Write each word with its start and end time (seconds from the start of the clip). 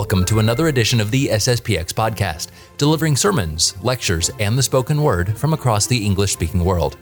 Welcome 0.00 0.24
to 0.24 0.38
another 0.38 0.68
edition 0.68 0.98
of 0.98 1.10
the 1.10 1.26
SSPX 1.26 1.92
podcast, 1.92 2.48
delivering 2.78 3.16
sermons, 3.16 3.76
lectures, 3.82 4.30
and 4.40 4.56
the 4.56 4.62
spoken 4.62 5.02
word 5.02 5.36
from 5.36 5.52
across 5.52 5.86
the 5.86 6.06
English 6.06 6.32
speaking 6.32 6.64
world. 6.64 6.96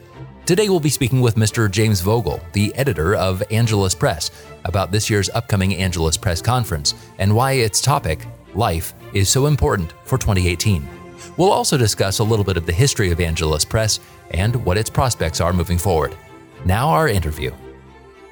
Today 0.45 0.67
we'll 0.67 0.81
be 0.81 0.89
speaking 0.89 1.21
with 1.21 1.35
Mr. 1.35 1.71
James 1.71 2.01
Vogel, 2.01 2.41
the 2.51 2.75
editor 2.75 3.15
of 3.15 3.41
Angelus 3.51 3.95
Press, 3.95 4.31
about 4.65 4.91
this 4.91 5.09
year's 5.09 5.29
upcoming 5.29 5.75
Angelus 5.75 6.17
Press 6.17 6.41
conference 6.41 6.93
and 7.19 7.33
why 7.33 7.53
its 7.53 7.79
topic, 7.79 8.27
life, 8.53 8.93
is 9.13 9.29
so 9.29 9.45
important 9.45 9.93
for 10.03 10.17
2018. 10.17 10.85
We'll 11.37 11.53
also 11.53 11.77
discuss 11.77 12.19
a 12.19 12.23
little 12.25 12.43
bit 12.43 12.57
of 12.57 12.65
the 12.65 12.73
history 12.73 13.11
of 13.11 13.21
Angelus 13.21 13.63
Press 13.63 14.01
and 14.31 14.65
what 14.65 14.77
its 14.77 14.89
prospects 14.89 15.39
are 15.39 15.53
moving 15.53 15.77
forward. 15.77 16.17
Now, 16.65 16.89
our 16.89 17.07
interview. 17.07 17.53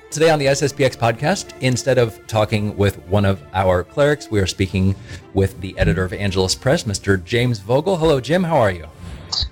Today 0.09 0.29
on 0.29 0.39
the 0.39 0.45
SSPX 0.45 0.95
podcast, 0.97 1.51
instead 1.59 1.97
of 1.97 2.25
talking 2.27 2.75
with 2.77 2.97
one 3.07 3.25
of 3.25 3.43
our 3.53 3.83
clerics, 3.83 4.31
we 4.31 4.39
are 4.39 4.47
speaking 4.47 4.95
with 5.33 5.59
the 5.59 5.77
editor 5.77 6.05
of 6.05 6.13
Angelus 6.13 6.55
Press, 6.55 6.85
Mr. 6.85 7.21
James 7.21 7.59
Vogel. 7.59 7.97
Hello, 7.97 8.21
Jim. 8.21 8.41
How 8.41 8.57
are 8.57 8.71
you? 8.71 8.87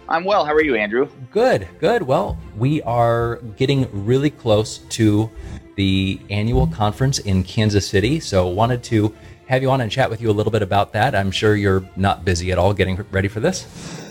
I'm 0.08 0.24
well. 0.24 0.46
How 0.46 0.54
are 0.54 0.64
you, 0.64 0.76
Andrew? 0.76 1.10
Good, 1.30 1.68
good. 1.80 2.04
Well, 2.04 2.38
we 2.58 2.82
are 2.84 3.42
getting 3.58 3.90
really 4.06 4.30
close 4.30 4.78
to 4.78 5.30
the 5.76 6.22
annual 6.30 6.68
conference 6.68 7.20
in 7.20 7.44
Kansas 7.44 7.86
City, 7.86 8.22
so 8.22 8.48
wanted 8.48 8.82
to 8.86 9.14
have 9.48 9.62
you 9.62 9.70
on 9.70 9.82
and 9.82 9.92
chat 9.92 10.10
with 10.10 10.22
you 10.22 10.32
a 10.32 10.34
little 10.34 10.54
bit 10.54 10.62
about 10.62 10.94
that. 10.94 11.16
I'm 11.16 11.32
sure 11.32 11.58
you're 11.58 11.84
not 11.98 12.24
busy 12.24 12.54
at 12.54 12.58
all 12.58 12.74
getting 12.74 12.96
ready 13.12 13.28
for 13.28 13.42
this. 13.42 14.05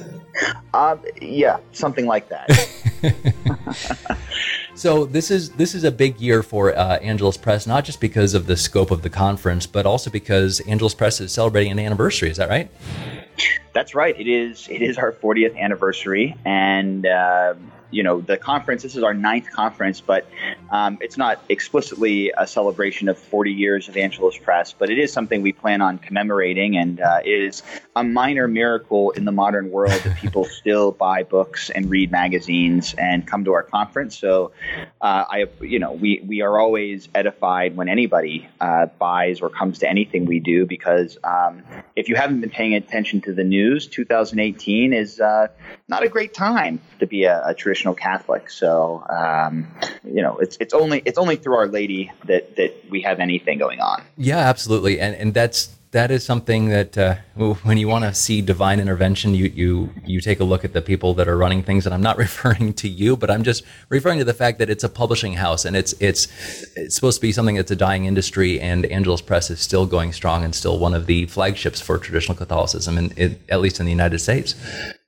Uh, 0.73 0.97
yeah, 1.21 1.59
something 1.73 2.07
like 2.07 2.29
that. 2.29 2.49
so 4.75 5.05
this 5.05 5.31
is 5.31 5.51
this 5.51 5.75
is 5.75 5.85
a 5.85 5.93
big 5.93 6.21
year 6.21 6.43
for 6.43 6.77
uh, 6.77 6.99
Angelus 6.99 7.37
Press, 7.37 7.67
not 7.67 7.85
just 7.85 8.01
because 8.01 8.35
of 8.35 8.47
the 8.47 8.57
scope 8.57 8.91
of 8.91 9.03
the 9.03 9.11
conference, 9.11 9.67
but 9.67 9.87
also 9.87 10.11
because 10.11 10.61
Angelus 10.67 10.95
Press 10.95 11.21
is 11.21 11.33
celebrating 11.33 11.73
an 11.73 11.79
anniversary. 11.79 12.31
Is 12.31 12.37
that 12.39 12.49
right? 12.49 12.71
That's 13.73 13.95
right. 13.95 14.19
It 14.19 14.29
is. 14.29 14.69
It 14.69 14.83
is 14.83 14.99
our 14.99 15.13
40th 15.13 15.59
anniversary, 15.59 16.37
and 16.45 17.07
uh, 17.07 17.55
you 17.95 18.03
know 18.03 18.21
the 18.21 18.37
conference. 18.37 18.83
This 18.83 18.97
is 18.97 19.03
our 19.03 19.15
ninth 19.15 19.51
conference, 19.51 20.01
but 20.01 20.29
um, 20.71 20.99
it's 21.01 21.17
not 21.17 21.43
explicitly 21.49 22.33
a 22.37 22.47
celebration 22.47 23.09
of 23.09 23.19
40 23.19 23.53
years 23.53 23.89
of 23.89 23.97
Angelus 23.97 24.37
Press, 24.37 24.75
but 24.77 24.91
it 24.91 24.99
is 24.99 25.13
something 25.13 25.43
we 25.43 25.53
plan 25.53 25.81
on 25.81 25.99
commemorating, 25.99 26.77
and 26.77 27.01
uh, 27.01 27.21
it 27.25 27.31
is 27.31 27.63
a 27.95 28.03
minor 28.03 28.49
miracle 28.49 29.11
in 29.11 29.25
the 29.25 29.33
modern 29.33 29.71
world 29.71 29.93
that 29.93 30.17
people 30.17 30.45
still 30.61 30.91
buy 30.91 31.23
books 31.23 31.71
and 31.71 31.89
read 31.89 32.11
magazines 32.11 32.95
and 32.99 33.27
come 33.27 33.45
to 33.45 33.53
our 33.53 33.63
conference. 33.63 34.19
So, 34.19 34.53
uh, 35.01 35.25
I, 35.31 35.47
you 35.61 35.79
know, 35.79 35.93
we 35.93 36.21
we 36.27 36.43
are 36.43 36.59
always 36.59 37.09
edified 37.15 37.77
when 37.77 37.89
anybody 37.89 38.49
uh, 38.61 38.87
buys 38.99 39.41
or 39.41 39.51
comes 39.51 39.79
to 39.81 39.89
anything 39.89 40.27
we 40.27 40.41
do 40.41 40.67
because 40.67 41.17
um, 41.23 41.63
if 41.95 42.09
you 42.09 42.17
haven't 42.17 42.41
been 42.41 42.51
paying 42.51 42.75
attention 42.75 43.21
to 43.23 43.33
the 43.33 43.45
news, 43.45 43.87
2018 43.87 44.93
is 44.93 45.21
uh, 45.21 45.47
not 45.89 46.03
a 46.03 46.09
great 46.09 46.35
time 46.35 46.81
to 46.99 47.07
be 47.07 47.25
a, 47.25 47.47
a 47.47 47.55
traditional 47.55 47.84
Catholic. 47.93 48.49
So, 48.49 49.05
um, 49.11 49.67
you 50.05 50.23
know, 50.23 50.39
it's 50.39 50.57
it's 50.61 50.73
only 50.73 51.03
it's 51.05 51.19
only 51.19 51.37
through 51.37 51.57
Our 51.57 51.67
Lady 51.67 52.11
that 52.25 52.57
that 52.57 52.73
we 52.89 53.03
have 53.03 53.21
anything 53.21 53.59
going 53.59 53.81
on. 53.81 54.03
Yeah, 54.17 54.39
absolutely, 54.39 55.01
and 55.01 55.15
and 55.17 55.35
that's 55.35 55.75
that 55.95 56.11
is 56.11 56.25
something 56.25 56.71
that 56.71 56.99
uh, 56.99 57.15
when 57.63 57.79
you 57.79 57.87
want 57.87 58.05
to 58.05 58.13
see 58.13 58.43
divine 58.43 58.81
intervention, 58.81 59.35
you 59.35 59.47
you 59.47 59.91
you 60.05 60.21
take 60.21 60.41
a 60.41 60.45
look 60.45 60.65
at 60.65 60.73
the 60.73 60.83
people 60.83 61.15
that 61.15 61.29
are 61.29 61.37
running 61.37 61.63
things. 61.63 61.87
And 61.87 61.95
I'm 61.95 62.03
not 62.03 62.19
referring 62.27 62.75
to 62.75 62.89
you, 62.89 63.17
but 63.17 63.31
I'm 63.31 63.45
just 63.45 63.65
referring 63.89 64.19
to 64.19 64.25
the 64.25 64.35
fact 64.35 64.59
that 64.59 64.69
it's 64.69 64.85
a 64.85 64.89
publishing 64.89 65.35
house 65.35 65.65
and 65.65 65.77
it's 65.77 65.95
it's 66.01 66.27
it's 66.77 66.95
supposed 66.95 67.19
to 67.19 67.23
be 67.23 67.33
something 67.33 67.55
that's 67.55 67.71
a 67.71 67.77
dying 67.77 68.05
industry. 68.05 68.61
And 68.61 68.85
Angelus 68.87 69.23
Press 69.23 69.51
is 69.51 69.61
still 69.61 69.87
going 69.87 70.13
strong 70.13 70.45
and 70.45 70.55
still 70.55 70.79
one 70.79 70.95
of 70.95 71.07
the 71.07 71.27
flagships 71.27 71.81
for 71.81 71.97
traditional 71.99 72.37
Catholicism, 72.37 72.99
in, 72.99 73.39
at 73.49 73.61
least 73.61 73.79
in 73.79 73.87
the 73.87 73.93
United 73.93 74.19
States. 74.19 74.57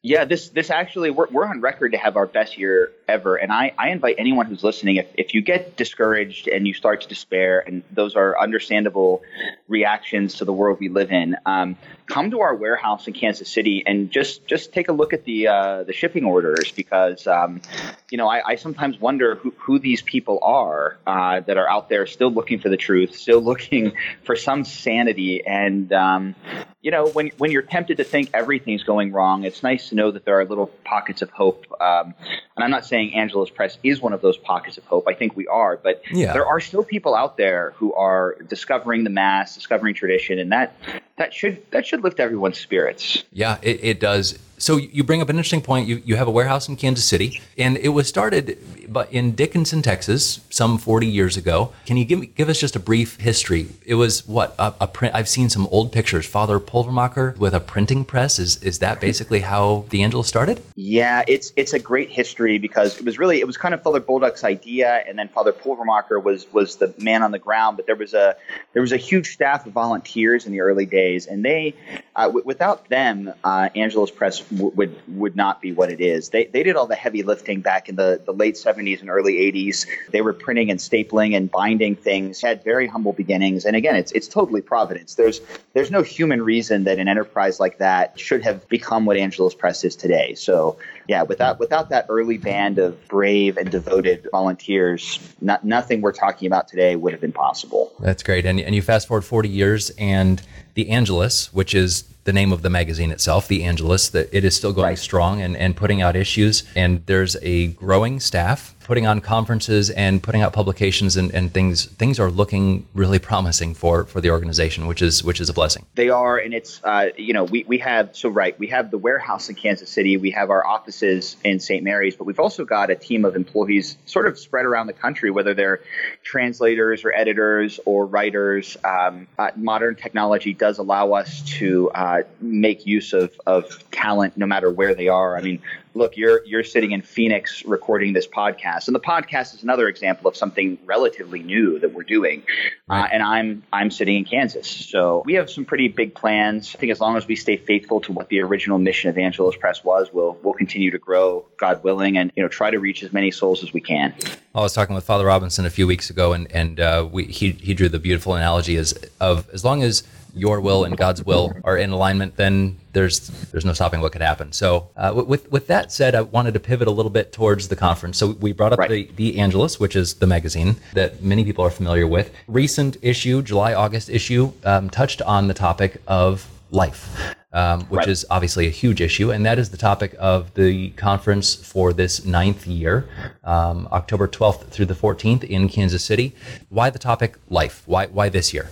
Yeah, 0.06 0.24
this 0.24 0.50
this 0.50 0.70
actually 0.70 1.10
we're, 1.10 1.26
we're 1.32 1.46
on 1.46 1.60
record 1.60 1.90
to 1.90 1.98
have 1.98 2.16
our 2.16 2.26
best 2.26 2.58
year 2.58 2.92
ever, 3.08 3.34
and 3.34 3.50
I, 3.50 3.72
I 3.76 3.88
invite 3.88 4.14
anyone 4.18 4.46
who's 4.46 4.62
listening 4.62 4.94
if, 4.96 5.08
if 5.14 5.34
you 5.34 5.42
get 5.42 5.76
discouraged 5.76 6.46
and 6.46 6.64
you 6.64 6.74
start 6.74 7.00
to 7.00 7.08
despair, 7.08 7.58
and 7.58 7.82
those 7.90 8.14
are 8.14 8.40
understandable 8.40 9.24
reactions 9.66 10.34
to 10.34 10.44
the 10.44 10.52
world 10.52 10.78
we 10.78 10.90
live 10.90 11.10
in, 11.10 11.34
um, 11.44 11.76
come 12.06 12.30
to 12.30 12.38
our 12.42 12.54
warehouse 12.54 13.08
in 13.08 13.14
Kansas 13.14 13.50
City 13.50 13.82
and 13.84 14.12
just 14.12 14.46
just 14.46 14.72
take 14.72 14.88
a 14.88 14.92
look 14.92 15.12
at 15.12 15.24
the 15.24 15.48
uh, 15.48 15.82
the 15.82 15.92
shipping 15.92 16.24
orders 16.24 16.70
because 16.70 17.26
um, 17.26 17.60
you 18.08 18.16
know 18.16 18.28
I, 18.28 18.50
I, 18.50 18.54
sometimes 18.54 19.00
wonder 19.00 19.34
who, 19.34 19.52
who 19.58 19.80
these 19.80 20.02
people 20.02 20.38
are 20.40 20.98
uh, 21.04 21.40
that 21.40 21.56
are 21.56 21.68
out 21.68 21.88
there 21.88 22.06
still 22.06 22.30
looking 22.30 22.60
for 22.60 22.68
the 22.68 22.76
truth, 22.76 23.16
still 23.16 23.40
looking 23.40 23.90
for 24.22 24.36
some 24.36 24.64
sanity, 24.64 25.44
and 25.44 25.92
um, 25.92 26.36
you 26.82 26.90
know 26.90 27.08
when 27.08 27.30
when 27.38 27.50
you're 27.50 27.62
tempted 27.62 27.96
to 27.96 28.04
think 28.04 28.30
everything's 28.34 28.84
going 28.84 29.12
wrong, 29.12 29.44
it's 29.44 29.62
nice 29.62 29.88
to 29.88 29.94
know 29.94 30.10
that 30.10 30.24
there 30.24 30.38
are 30.38 30.44
little 30.44 30.66
pockets 30.84 31.22
of 31.22 31.30
hope. 31.30 31.66
Um, 31.80 32.14
and 32.56 32.64
I'm 32.64 32.70
not 32.70 32.86
saying 32.86 33.14
Angelus 33.14 33.50
Press 33.50 33.78
is 33.82 34.00
one 34.00 34.12
of 34.12 34.20
those 34.20 34.36
pockets 34.36 34.78
of 34.78 34.84
hope. 34.84 35.08
I 35.08 35.14
think 35.14 35.36
we 35.36 35.46
are, 35.46 35.76
but 35.76 36.02
yeah. 36.10 36.32
there 36.32 36.46
are 36.46 36.60
still 36.60 36.84
people 36.84 37.14
out 37.14 37.36
there 37.36 37.72
who 37.76 37.92
are 37.94 38.36
discovering 38.48 39.04
the 39.04 39.10
mass, 39.10 39.54
discovering 39.54 39.94
tradition, 39.94 40.38
and 40.38 40.52
that 40.52 40.76
that 41.16 41.34
should 41.34 41.68
that 41.70 41.86
should 41.86 42.02
lift 42.02 42.20
everyone's 42.20 42.58
spirits. 42.58 43.24
Yeah, 43.32 43.58
it, 43.62 43.82
it 43.82 44.00
does. 44.00 44.38
So 44.66 44.78
you 44.78 45.04
bring 45.04 45.22
up 45.22 45.28
an 45.28 45.36
interesting 45.36 45.62
point. 45.62 45.86
You 45.86 46.02
you 46.04 46.16
have 46.16 46.26
a 46.26 46.30
warehouse 46.32 46.68
in 46.68 46.74
Kansas 46.74 47.04
City, 47.04 47.40
and 47.56 47.76
it 47.76 47.90
was 47.90 48.08
started 48.08 48.58
but 48.88 49.12
in 49.12 49.32
Dickinson, 49.32 49.82
Texas, 49.82 50.40
some 50.50 50.78
40 50.78 51.06
years 51.06 51.36
ago. 51.36 51.72
Can 51.86 51.96
you 51.96 52.04
give 52.04 52.34
give 52.34 52.48
us 52.48 52.58
just 52.58 52.76
a 52.76 52.80
brief 52.80 53.20
history? 53.20 53.68
It 53.84 53.94
was 53.94 54.26
what 54.26 54.54
a, 54.58 54.74
a 54.80 54.88
print. 54.88 55.14
I've 55.14 55.28
seen 55.28 55.50
some 55.50 55.66
old 55.68 55.92
pictures. 55.92 56.26
Father 56.26 56.58
Pulvermacher 56.58 57.36
with 57.36 57.54
a 57.54 57.60
printing 57.60 58.04
press. 58.04 58.38
Is 58.38 58.62
is 58.62 58.78
that 58.80 59.00
basically 59.00 59.40
how 59.40 59.84
the 59.90 60.02
Angelus 60.02 60.28
started? 60.28 60.60
Yeah, 60.74 61.22
it's 61.28 61.52
it's 61.56 61.72
a 61.72 61.78
great 61.78 62.10
history 62.10 62.58
because 62.58 62.98
it 62.98 63.04
was 63.04 63.18
really 63.18 63.40
it 63.40 63.46
was 63.46 63.56
kind 63.56 63.74
of 63.74 63.82
Father 63.82 64.00
Bolduc's 64.00 64.44
idea, 64.44 65.04
and 65.06 65.18
then 65.18 65.28
Father 65.28 65.52
Pulvermacher 65.52 66.22
was 66.22 66.52
was 66.52 66.76
the 66.76 66.94
man 66.98 67.22
on 67.22 67.30
the 67.30 67.38
ground. 67.38 67.76
But 67.76 67.86
there 67.86 67.96
was 67.96 68.14
a 68.14 68.36
there 68.72 68.82
was 68.82 68.92
a 68.92 68.96
huge 68.96 69.32
staff 69.32 69.66
of 69.66 69.72
volunteers 69.72 70.46
in 70.46 70.52
the 70.52 70.60
early 70.60 70.86
days, 70.86 71.26
and 71.26 71.44
they 71.44 71.74
uh, 72.14 72.26
w- 72.26 72.44
without 72.44 72.88
them, 72.88 73.32
uh, 73.44 73.68
Press 74.16 74.50
would 74.58 74.96
would 75.08 75.36
not 75.36 75.60
be 75.60 75.72
what 75.72 75.90
it 75.90 76.00
is. 76.00 76.30
They 76.30 76.46
they 76.46 76.62
did 76.62 76.76
all 76.76 76.86
the 76.86 76.94
heavy 76.94 77.22
lifting 77.22 77.60
back 77.60 77.88
in 77.88 77.96
the 77.96 78.20
the 78.24 78.32
late 78.32 78.54
70s 78.54 78.86
70s 78.86 79.00
and 79.00 79.10
early 79.10 79.34
80s. 79.34 79.86
They 80.10 80.22
were 80.22 80.32
printing 80.32 80.70
and 80.70 80.78
stapling 80.78 81.36
and 81.36 81.50
binding 81.50 81.96
things. 81.96 82.40
Had 82.40 82.62
very 82.64 82.86
humble 82.86 83.12
beginnings. 83.12 83.64
And 83.64 83.76
again, 83.76 83.96
it's 83.96 84.12
it's 84.12 84.28
totally 84.28 84.60
providence. 84.60 85.14
There's 85.14 85.40
there's 85.74 85.90
no 85.90 86.02
human 86.02 86.42
reason 86.42 86.84
that 86.84 86.98
an 86.98 87.08
enterprise 87.08 87.60
like 87.60 87.78
that 87.78 88.18
should 88.18 88.42
have 88.42 88.68
become 88.68 89.04
what 89.04 89.16
Angelus 89.16 89.54
Press 89.54 89.84
is 89.84 89.96
today. 89.96 90.34
So 90.34 90.78
yeah, 91.08 91.22
without 91.22 91.58
without 91.58 91.88
that 91.90 92.06
early 92.08 92.38
band 92.38 92.78
of 92.78 93.06
brave 93.08 93.56
and 93.56 93.70
devoted 93.70 94.28
volunteers, 94.30 95.18
not, 95.40 95.64
nothing 95.64 96.00
we're 96.00 96.12
talking 96.12 96.46
about 96.46 96.68
today 96.68 96.96
would 96.96 97.12
have 97.12 97.20
been 97.20 97.32
possible. 97.32 97.92
That's 98.00 98.22
great. 98.22 98.46
And 98.46 98.60
and 98.60 98.74
you 98.74 98.82
fast 98.82 99.08
forward 99.08 99.22
40 99.22 99.48
years 99.48 99.90
and 99.98 100.42
the 100.74 100.90
Angelus, 100.90 101.52
which 101.52 101.74
is 101.74 102.04
the 102.26 102.32
name 102.32 102.52
of 102.52 102.62
the 102.62 102.68
magazine 102.68 103.12
itself, 103.12 103.48
The 103.48 103.64
Angelus, 103.64 104.10
that 104.10 104.28
it 104.32 104.44
is 104.44 104.54
still 104.54 104.72
going 104.72 104.88
right. 104.88 104.98
strong 104.98 105.40
and, 105.40 105.56
and 105.56 105.74
putting 105.74 106.02
out 106.02 106.16
issues. 106.16 106.64
And 106.74 107.06
there's 107.06 107.36
a 107.40 107.68
growing 107.68 108.20
staff 108.20 108.76
putting 108.86 109.04
on 109.04 109.20
conferences 109.20 109.90
and 109.90 110.22
putting 110.22 110.42
out 110.42 110.52
publications 110.52 111.16
and, 111.16 111.34
and 111.34 111.52
things 111.52 111.86
things 111.86 112.20
are 112.20 112.30
looking 112.30 112.86
really 112.94 113.18
promising 113.18 113.74
for 113.74 114.04
for 114.04 114.20
the 114.20 114.30
organization 114.30 114.86
which 114.86 115.02
is 115.02 115.24
which 115.24 115.40
is 115.40 115.48
a 115.48 115.52
blessing 115.52 115.84
they 115.96 116.08
are 116.08 116.38
and 116.38 116.54
it's 116.54 116.80
uh, 116.84 117.08
you 117.16 117.32
know 117.32 117.42
we, 117.42 117.64
we 117.66 117.78
have 117.78 118.16
so 118.16 118.28
right 118.28 118.56
we 118.60 118.68
have 118.68 118.92
the 118.92 118.98
warehouse 118.98 119.48
in 119.48 119.56
kansas 119.56 119.90
city 119.90 120.16
we 120.16 120.30
have 120.30 120.50
our 120.50 120.64
offices 120.64 121.36
in 121.42 121.58
st 121.58 121.82
mary's 121.82 122.14
but 122.14 122.24
we've 122.24 122.38
also 122.38 122.64
got 122.64 122.88
a 122.88 122.94
team 122.94 123.24
of 123.24 123.34
employees 123.34 123.96
sort 124.06 124.28
of 124.28 124.38
spread 124.38 124.64
around 124.64 124.86
the 124.86 124.92
country 124.92 125.32
whether 125.32 125.52
they're 125.52 125.80
translators 126.22 127.04
or 127.04 127.12
editors 127.12 127.80
or 127.86 128.06
writers 128.06 128.76
um, 128.84 129.26
uh, 129.36 129.50
modern 129.56 129.96
technology 129.96 130.54
does 130.54 130.78
allow 130.78 131.10
us 131.10 131.42
to 131.42 131.90
uh, 131.90 132.15
make 132.40 132.86
use 132.86 133.12
of, 133.12 133.38
of 133.46 133.84
talent 133.90 134.36
no 134.36 134.46
matter 134.46 134.70
where 134.70 134.94
they 134.94 135.08
are 135.08 135.36
i 135.36 135.40
mean 135.40 135.60
look, 135.96 136.16
you're 136.16 136.44
you're 136.44 136.62
sitting 136.62 136.92
in 136.92 137.02
Phoenix 137.02 137.64
recording 137.64 138.12
this 138.12 138.26
podcast, 138.26 138.86
and 138.86 138.94
the 138.94 139.00
podcast 139.00 139.54
is 139.54 139.62
another 139.62 139.88
example 139.88 140.28
of 140.28 140.36
something 140.36 140.78
relatively 140.84 141.42
new 141.42 141.78
that 141.80 141.92
we're 141.92 142.02
doing. 142.02 142.42
Uh, 142.88 142.94
right. 142.94 143.04
Uh, 143.04 143.08
and 143.12 143.22
I'm 143.22 143.62
I'm 143.72 143.90
sitting 143.90 144.16
in 144.16 144.24
Kansas, 144.24 144.68
so 144.68 145.22
we 145.24 145.34
have 145.34 145.50
some 145.50 145.64
pretty 145.64 145.88
big 145.88 146.14
plans. 146.14 146.74
I 146.74 146.78
think 146.78 146.92
as 146.92 147.00
long 147.00 147.16
as 147.16 147.26
we 147.26 147.34
stay 147.34 147.56
faithful 147.56 148.00
to 148.02 148.12
what 148.12 148.28
the 148.28 148.40
original 148.42 148.78
mission 148.78 149.10
of 149.10 149.18
Angelus 149.18 149.56
Press 149.56 149.82
was, 149.82 150.12
we'll 150.12 150.38
we'll 150.42 150.54
continue 150.54 150.90
to 150.90 150.98
grow, 150.98 151.46
God 151.56 151.82
willing, 151.82 152.16
and 152.18 152.30
you 152.36 152.42
know 152.42 152.48
try 152.48 152.70
to 152.70 152.78
reach 152.78 153.02
as 153.02 153.12
many 153.12 153.30
souls 153.30 153.64
as 153.64 153.72
we 153.72 153.80
can. 153.80 154.14
I 154.54 154.60
was 154.60 154.72
talking 154.72 154.94
with 154.94 155.04
Father 155.04 155.26
Robinson 155.26 155.66
a 155.66 155.70
few 155.70 155.86
weeks 155.86 156.10
ago, 156.10 156.32
and 156.32 156.50
and 156.52 156.78
uh, 156.78 157.08
we, 157.10 157.24
he 157.24 157.52
he 157.52 157.74
drew 157.74 157.88
the 157.88 157.98
beautiful 157.98 158.34
analogy 158.34 158.76
as 158.76 158.92
of 159.20 159.48
as 159.50 159.64
long 159.64 159.82
as 159.82 160.02
your 160.36 160.60
will 160.60 160.84
and 160.84 160.96
God's 160.96 161.24
will 161.24 161.52
are 161.64 161.76
in 161.76 161.90
alignment, 161.90 162.36
then 162.36 162.78
there's 162.92 163.28
there's 163.50 163.64
no 163.64 163.72
stopping 163.72 164.00
what 164.00 164.12
could 164.12 164.22
happen. 164.22 164.52
So, 164.52 164.90
uh, 164.96 165.12
with 165.26 165.50
with 165.50 165.66
that 165.68 165.92
said, 165.92 166.14
I 166.14 166.22
wanted 166.22 166.54
to 166.54 166.60
pivot 166.60 166.88
a 166.88 166.90
little 166.90 167.10
bit 167.10 167.32
towards 167.32 167.68
the 167.68 167.76
conference. 167.76 168.18
So 168.18 168.32
we 168.32 168.52
brought 168.52 168.72
up 168.72 168.78
right. 168.78 168.90
the 168.90 169.10
the 169.16 169.38
Angelus, 169.38 169.80
which 169.80 169.96
is 169.96 170.14
the 170.14 170.26
magazine 170.26 170.76
that 170.94 171.22
many 171.22 171.44
people 171.44 171.64
are 171.64 171.70
familiar 171.70 172.06
with. 172.06 172.32
Recent 172.46 172.96
issue, 173.02 173.42
July 173.42 173.74
August 173.74 174.08
issue, 174.08 174.52
um, 174.64 174.90
touched 174.90 175.22
on 175.22 175.48
the 175.48 175.54
topic 175.54 176.00
of 176.06 176.48
life 176.70 177.34
um, 177.56 177.86
which 177.86 178.00
right. 178.00 178.08
is 178.08 178.26
obviously 178.28 178.66
a 178.66 178.70
huge 178.70 179.00
issue. 179.00 179.30
And 179.32 179.46
that 179.46 179.58
is 179.58 179.70
the 179.70 179.78
topic 179.78 180.14
of 180.18 180.52
the 180.54 180.90
conference 180.90 181.54
for 181.54 181.94
this 181.94 182.26
ninth 182.26 182.66
year, 182.66 183.08
um, 183.44 183.88
October 183.90 184.28
12th 184.28 184.68
through 184.68 184.84
the 184.84 184.94
14th 184.94 185.42
in 185.42 185.68
Kansas 185.70 186.04
City. 186.04 186.36
Why 186.68 186.90
the 186.90 186.98
topic 186.98 187.36
life? 187.48 187.82
Why, 187.86 188.06
why 188.06 188.28
this 188.28 188.52
year? 188.52 188.68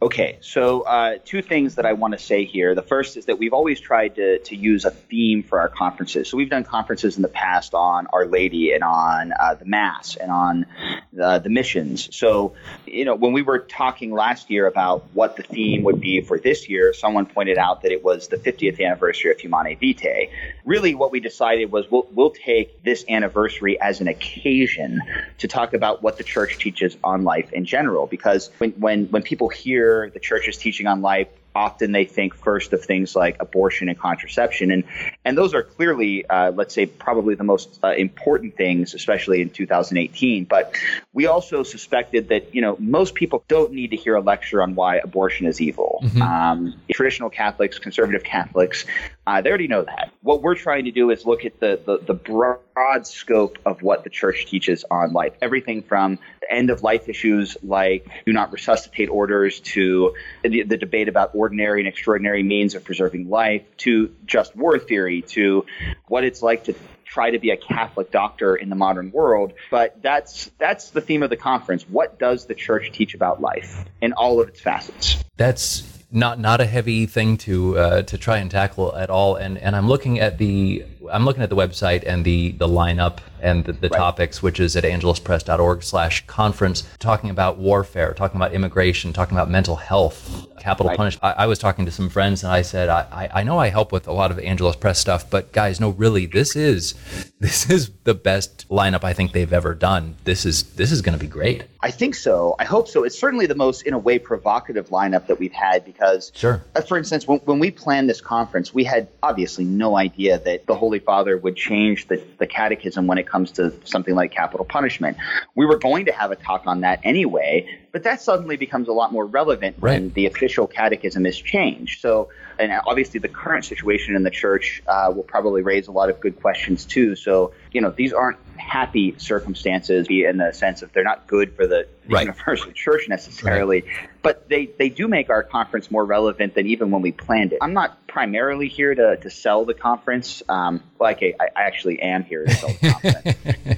Okay, 0.00 0.38
so 0.42 0.82
uh, 0.82 1.18
two 1.24 1.42
things 1.42 1.74
that 1.74 1.84
I 1.84 1.94
want 1.94 2.12
to 2.12 2.20
say 2.20 2.44
here. 2.44 2.76
The 2.76 2.82
first 2.82 3.16
is 3.16 3.26
that 3.26 3.40
we've 3.40 3.52
always 3.52 3.80
tried 3.80 4.14
to, 4.14 4.38
to 4.38 4.54
use 4.54 4.84
a 4.84 4.92
theme 4.92 5.42
for 5.42 5.60
our 5.60 5.68
conferences. 5.68 6.28
So 6.28 6.36
we've 6.36 6.48
done 6.48 6.62
conferences 6.62 7.16
in 7.16 7.22
the 7.22 7.28
past 7.28 7.74
on 7.74 8.06
Our 8.12 8.24
Lady 8.24 8.72
and 8.72 8.84
on 8.84 9.32
uh, 9.32 9.54
the 9.54 9.64
Mass 9.64 10.14
and 10.14 10.30
on 10.30 10.66
the, 11.12 11.40
the 11.40 11.50
missions. 11.50 12.14
So, 12.14 12.54
you 12.86 13.04
know, 13.06 13.16
when 13.16 13.32
we 13.32 13.42
were 13.42 13.58
talking 13.58 14.12
last 14.12 14.50
year 14.50 14.68
about 14.68 15.04
what 15.14 15.34
the 15.34 15.42
theme 15.42 15.82
would 15.82 16.00
be 16.00 16.20
for 16.20 16.38
this 16.38 16.68
year, 16.68 16.94
someone 16.94 17.26
pointed 17.26 17.58
out 17.58 17.82
that 17.82 17.90
it 17.90 18.04
was 18.04 18.28
the 18.28 18.36
50th 18.36 18.80
anniversary 18.80 19.32
of 19.32 19.40
Humanae 19.40 19.74
Vitae. 19.74 20.30
Really, 20.64 20.94
what 20.94 21.10
we 21.10 21.18
decided 21.18 21.72
was 21.72 21.90
we'll, 21.90 22.06
we'll 22.12 22.30
take 22.30 22.84
this 22.84 23.04
anniversary 23.08 23.80
as 23.80 24.00
an 24.00 24.06
occasion 24.06 25.00
to 25.38 25.48
talk 25.48 25.74
about 25.74 26.04
what 26.04 26.18
the 26.18 26.24
church 26.24 26.58
teaches 26.58 26.96
on 27.02 27.24
life 27.24 27.52
in 27.52 27.64
general. 27.64 28.06
Because 28.06 28.50
when, 28.58 28.70
when, 28.72 29.06
when 29.06 29.22
people 29.22 29.48
hear 29.48 29.87
hear 29.88 30.10
the 30.10 30.20
church's 30.20 30.56
teaching 30.56 30.86
on 30.86 31.00
life 31.00 31.28
often 31.58 31.90
they 31.90 32.04
think 32.04 32.34
first 32.34 32.72
of 32.72 32.84
things 32.84 33.16
like 33.16 33.36
abortion 33.40 33.88
and 33.88 33.98
contraception, 33.98 34.70
and 34.70 34.84
and 35.24 35.36
those 35.36 35.54
are 35.54 35.62
clearly, 35.62 36.24
uh, 36.26 36.52
let's 36.52 36.72
say, 36.72 36.86
probably 36.86 37.34
the 37.34 37.44
most 37.44 37.80
uh, 37.82 37.88
important 37.88 38.56
things, 38.56 38.94
especially 38.94 39.42
in 39.42 39.50
2018. 39.50 40.44
But 40.44 40.76
we 41.12 41.26
also 41.26 41.64
suspected 41.64 42.28
that 42.28 42.54
you 42.54 42.60
know 42.60 42.76
most 42.78 43.14
people 43.14 43.44
don't 43.48 43.72
need 43.72 43.90
to 43.90 43.96
hear 43.96 44.14
a 44.14 44.20
lecture 44.20 44.62
on 44.62 44.74
why 44.74 44.96
abortion 44.96 45.46
is 45.46 45.60
evil. 45.60 46.00
Mm-hmm. 46.02 46.22
Um, 46.22 46.80
traditional 46.92 47.30
Catholics, 47.30 47.78
conservative 47.78 48.22
Catholics, 48.22 48.84
uh, 49.28 49.42
they 49.42 49.50
already 49.50 49.68
know 49.68 49.82
that. 49.82 50.10
What 50.22 50.40
we're 50.40 50.54
trying 50.54 50.86
to 50.86 50.90
do 50.90 51.10
is 51.10 51.26
look 51.26 51.44
at 51.44 51.60
the, 51.60 51.78
the, 51.84 51.98
the 51.98 52.14
broad 52.14 53.06
scope 53.06 53.58
of 53.66 53.82
what 53.82 54.02
the 54.02 54.08
church 54.08 54.46
teaches 54.46 54.86
on 54.90 55.12
life. 55.12 55.34
Everything 55.42 55.82
from 55.82 56.18
end 56.48 56.70
of 56.70 56.82
life 56.82 57.10
issues 57.10 57.54
like 57.62 58.08
do 58.24 58.32
not 58.32 58.52
resuscitate 58.52 59.10
orders 59.10 59.60
to 59.60 60.14
the, 60.42 60.62
the 60.62 60.78
debate 60.78 61.08
about 61.08 61.32
ordinary 61.34 61.82
and 61.82 61.88
extraordinary 61.88 62.42
means 62.42 62.74
of 62.74 62.84
preserving 62.84 63.28
life 63.28 63.64
to 63.76 64.14
just 64.24 64.56
war 64.56 64.78
theory 64.78 65.20
to 65.20 65.66
what 66.06 66.24
it's 66.24 66.40
like 66.40 66.64
to 66.64 66.74
try 67.04 67.30
to 67.30 67.38
be 67.38 67.50
a 67.50 67.56
Catholic 67.58 68.10
doctor 68.10 68.56
in 68.56 68.70
the 68.70 68.76
modern 68.76 69.12
world. 69.12 69.52
But 69.70 70.00
that's 70.00 70.50
that's 70.56 70.88
the 70.88 71.02
theme 71.02 71.22
of 71.22 71.28
the 71.28 71.36
conference. 71.36 71.86
What 71.86 72.18
does 72.18 72.46
the 72.46 72.54
church 72.54 72.92
teach 72.92 73.14
about 73.14 73.42
life 73.42 73.84
in 74.00 74.14
all 74.14 74.40
of 74.40 74.48
its 74.48 74.60
facets? 74.60 75.22
That's 75.36 75.97
not 76.10 76.38
not 76.38 76.60
a 76.60 76.66
heavy 76.66 77.06
thing 77.06 77.36
to 77.38 77.78
uh, 77.78 78.02
to 78.02 78.18
try 78.18 78.38
and 78.38 78.50
tackle 78.50 78.94
at 78.96 79.10
all. 79.10 79.36
And 79.36 79.58
and 79.58 79.76
I'm 79.76 79.88
looking 79.88 80.18
at 80.18 80.38
the 80.38 80.84
I'm 81.10 81.24
looking 81.24 81.42
at 81.42 81.50
the 81.50 81.56
website 81.56 82.04
and 82.06 82.24
the 82.24 82.52
the 82.52 82.68
lineup 82.68 83.18
and 83.40 83.64
the, 83.64 83.72
the 83.72 83.88
right. 83.88 83.98
topics, 83.98 84.42
which 84.42 84.60
is 84.60 84.76
at 84.76 84.84
angeluspress.org 84.84 85.82
slash 85.82 86.26
conference, 86.26 86.82
talking 86.98 87.30
about 87.30 87.58
warfare, 87.58 88.14
talking 88.14 88.36
about 88.36 88.52
immigration, 88.52 89.12
talking 89.12 89.36
about 89.36 89.50
mental 89.50 89.76
health, 89.76 90.46
capital 90.58 90.88
right. 90.88 90.96
punishment. 90.96 91.24
I, 91.24 91.44
I, 91.44 91.46
was 91.46 91.58
talking 91.58 91.84
to 91.86 91.92
some 91.92 92.08
friends 92.08 92.42
and 92.42 92.52
I 92.52 92.62
said, 92.62 92.88
I, 92.88 93.30
I 93.32 93.42
know 93.42 93.58
I 93.58 93.68
help 93.68 93.92
with 93.92 94.08
a 94.08 94.12
lot 94.12 94.30
of 94.30 94.38
Angelus 94.38 94.76
Press 94.76 94.98
stuff, 94.98 95.30
but 95.30 95.52
guys, 95.52 95.80
no, 95.80 95.90
really, 95.90 96.26
this 96.26 96.56
is 96.56 96.94
this 97.40 97.70
is 97.70 97.90
the 98.04 98.14
best 98.14 98.68
lineup 98.68 99.04
I 99.04 99.12
think 99.12 99.32
they've 99.32 99.52
ever 99.52 99.74
done. 99.74 100.16
This 100.24 100.44
is 100.44 100.64
this 100.74 100.92
is 100.92 101.02
going 101.02 101.16
to 101.16 101.24
be 101.24 101.30
great. 101.30 101.64
I 101.80 101.92
think 101.92 102.16
so. 102.16 102.56
I 102.58 102.64
hope 102.64 102.88
so. 102.88 103.04
It's 103.04 103.16
certainly 103.16 103.46
the 103.46 103.54
most, 103.54 103.82
in 103.82 103.94
a 103.94 103.98
way, 103.98 104.18
provocative 104.18 104.88
lineup 104.88 105.28
that 105.28 105.38
we've 105.38 105.52
had 105.52 105.84
because, 105.84 106.32
sure. 106.34 106.64
Uh, 106.74 106.80
for 106.80 106.98
instance, 106.98 107.28
when, 107.28 107.38
when 107.40 107.60
we 107.60 107.70
planned 107.70 108.10
this 108.10 108.20
conference, 108.20 108.74
we 108.74 108.82
had 108.82 109.06
obviously 109.22 109.64
no 109.64 109.96
idea 109.96 110.38
that 110.40 110.66
the 110.66 110.74
Holy 110.74 110.97
Father 110.98 111.36
would 111.36 111.56
change 111.56 112.08
the, 112.08 112.22
the 112.38 112.46
catechism 112.46 113.06
when 113.06 113.18
it 113.18 113.28
comes 113.28 113.52
to 113.52 113.72
something 113.84 114.14
like 114.14 114.32
capital 114.32 114.64
punishment. 114.64 115.16
We 115.54 115.66
were 115.66 115.78
going 115.78 116.06
to 116.06 116.12
have 116.12 116.30
a 116.30 116.36
talk 116.36 116.66
on 116.66 116.80
that 116.82 117.00
anyway, 117.04 117.78
but 117.98 118.04
that 118.04 118.22
suddenly 118.22 118.56
becomes 118.56 118.86
a 118.86 118.92
lot 118.92 119.10
more 119.10 119.26
relevant 119.26 119.74
right. 119.80 120.00
when 120.00 120.12
the 120.12 120.26
official 120.26 120.68
catechism 120.68 121.26
is 121.26 121.36
changed. 121.36 122.00
So, 122.00 122.28
and 122.56 122.70
obviously 122.86 123.18
the 123.18 123.28
current 123.28 123.64
situation 123.64 124.14
in 124.14 124.22
the 124.22 124.30
church 124.30 124.84
uh, 124.86 125.12
will 125.12 125.24
probably 125.24 125.62
raise 125.62 125.88
a 125.88 125.90
lot 125.90 126.08
of 126.08 126.20
good 126.20 126.40
questions 126.40 126.84
too. 126.84 127.16
So, 127.16 127.54
you 127.72 127.80
know, 127.80 127.90
these 127.90 128.12
aren't 128.12 128.38
happy 128.56 129.16
circumstances 129.18 130.06
in 130.08 130.36
the 130.36 130.52
sense 130.52 130.82
of 130.82 130.92
they're 130.92 131.02
not 131.02 131.26
good 131.26 131.56
for 131.56 131.66
the 131.66 131.88
right. 132.08 132.20
universal 132.20 132.70
church 132.70 133.08
necessarily, 133.08 133.80
right. 133.80 134.08
but 134.22 134.48
they, 134.48 134.66
they 134.66 134.90
do 134.90 135.08
make 135.08 135.28
our 135.28 135.42
conference 135.42 135.90
more 135.90 136.04
relevant 136.04 136.54
than 136.54 136.68
even 136.68 136.92
when 136.92 137.02
we 137.02 137.10
planned 137.10 137.52
it. 137.52 137.58
I'm 137.60 137.74
not 137.74 138.06
primarily 138.06 138.68
here 138.68 138.94
to, 138.94 139.16
to 139.16 139.28
sell 139.28 139.64
the 139.64 139.74
conference. 139.74 140.40
Um, 140.48 140.84
well, 141.00 141.10
okay, 141.14 141.34
I, 141.40 141.46
I 141.46 141.62
actually 141.64 142.00
am 142.00 142.22
here 142.22 142.44
to 142.44 142.54
sell 142.54 142.68
the 142.68 142.90
conference. 142.92 143.77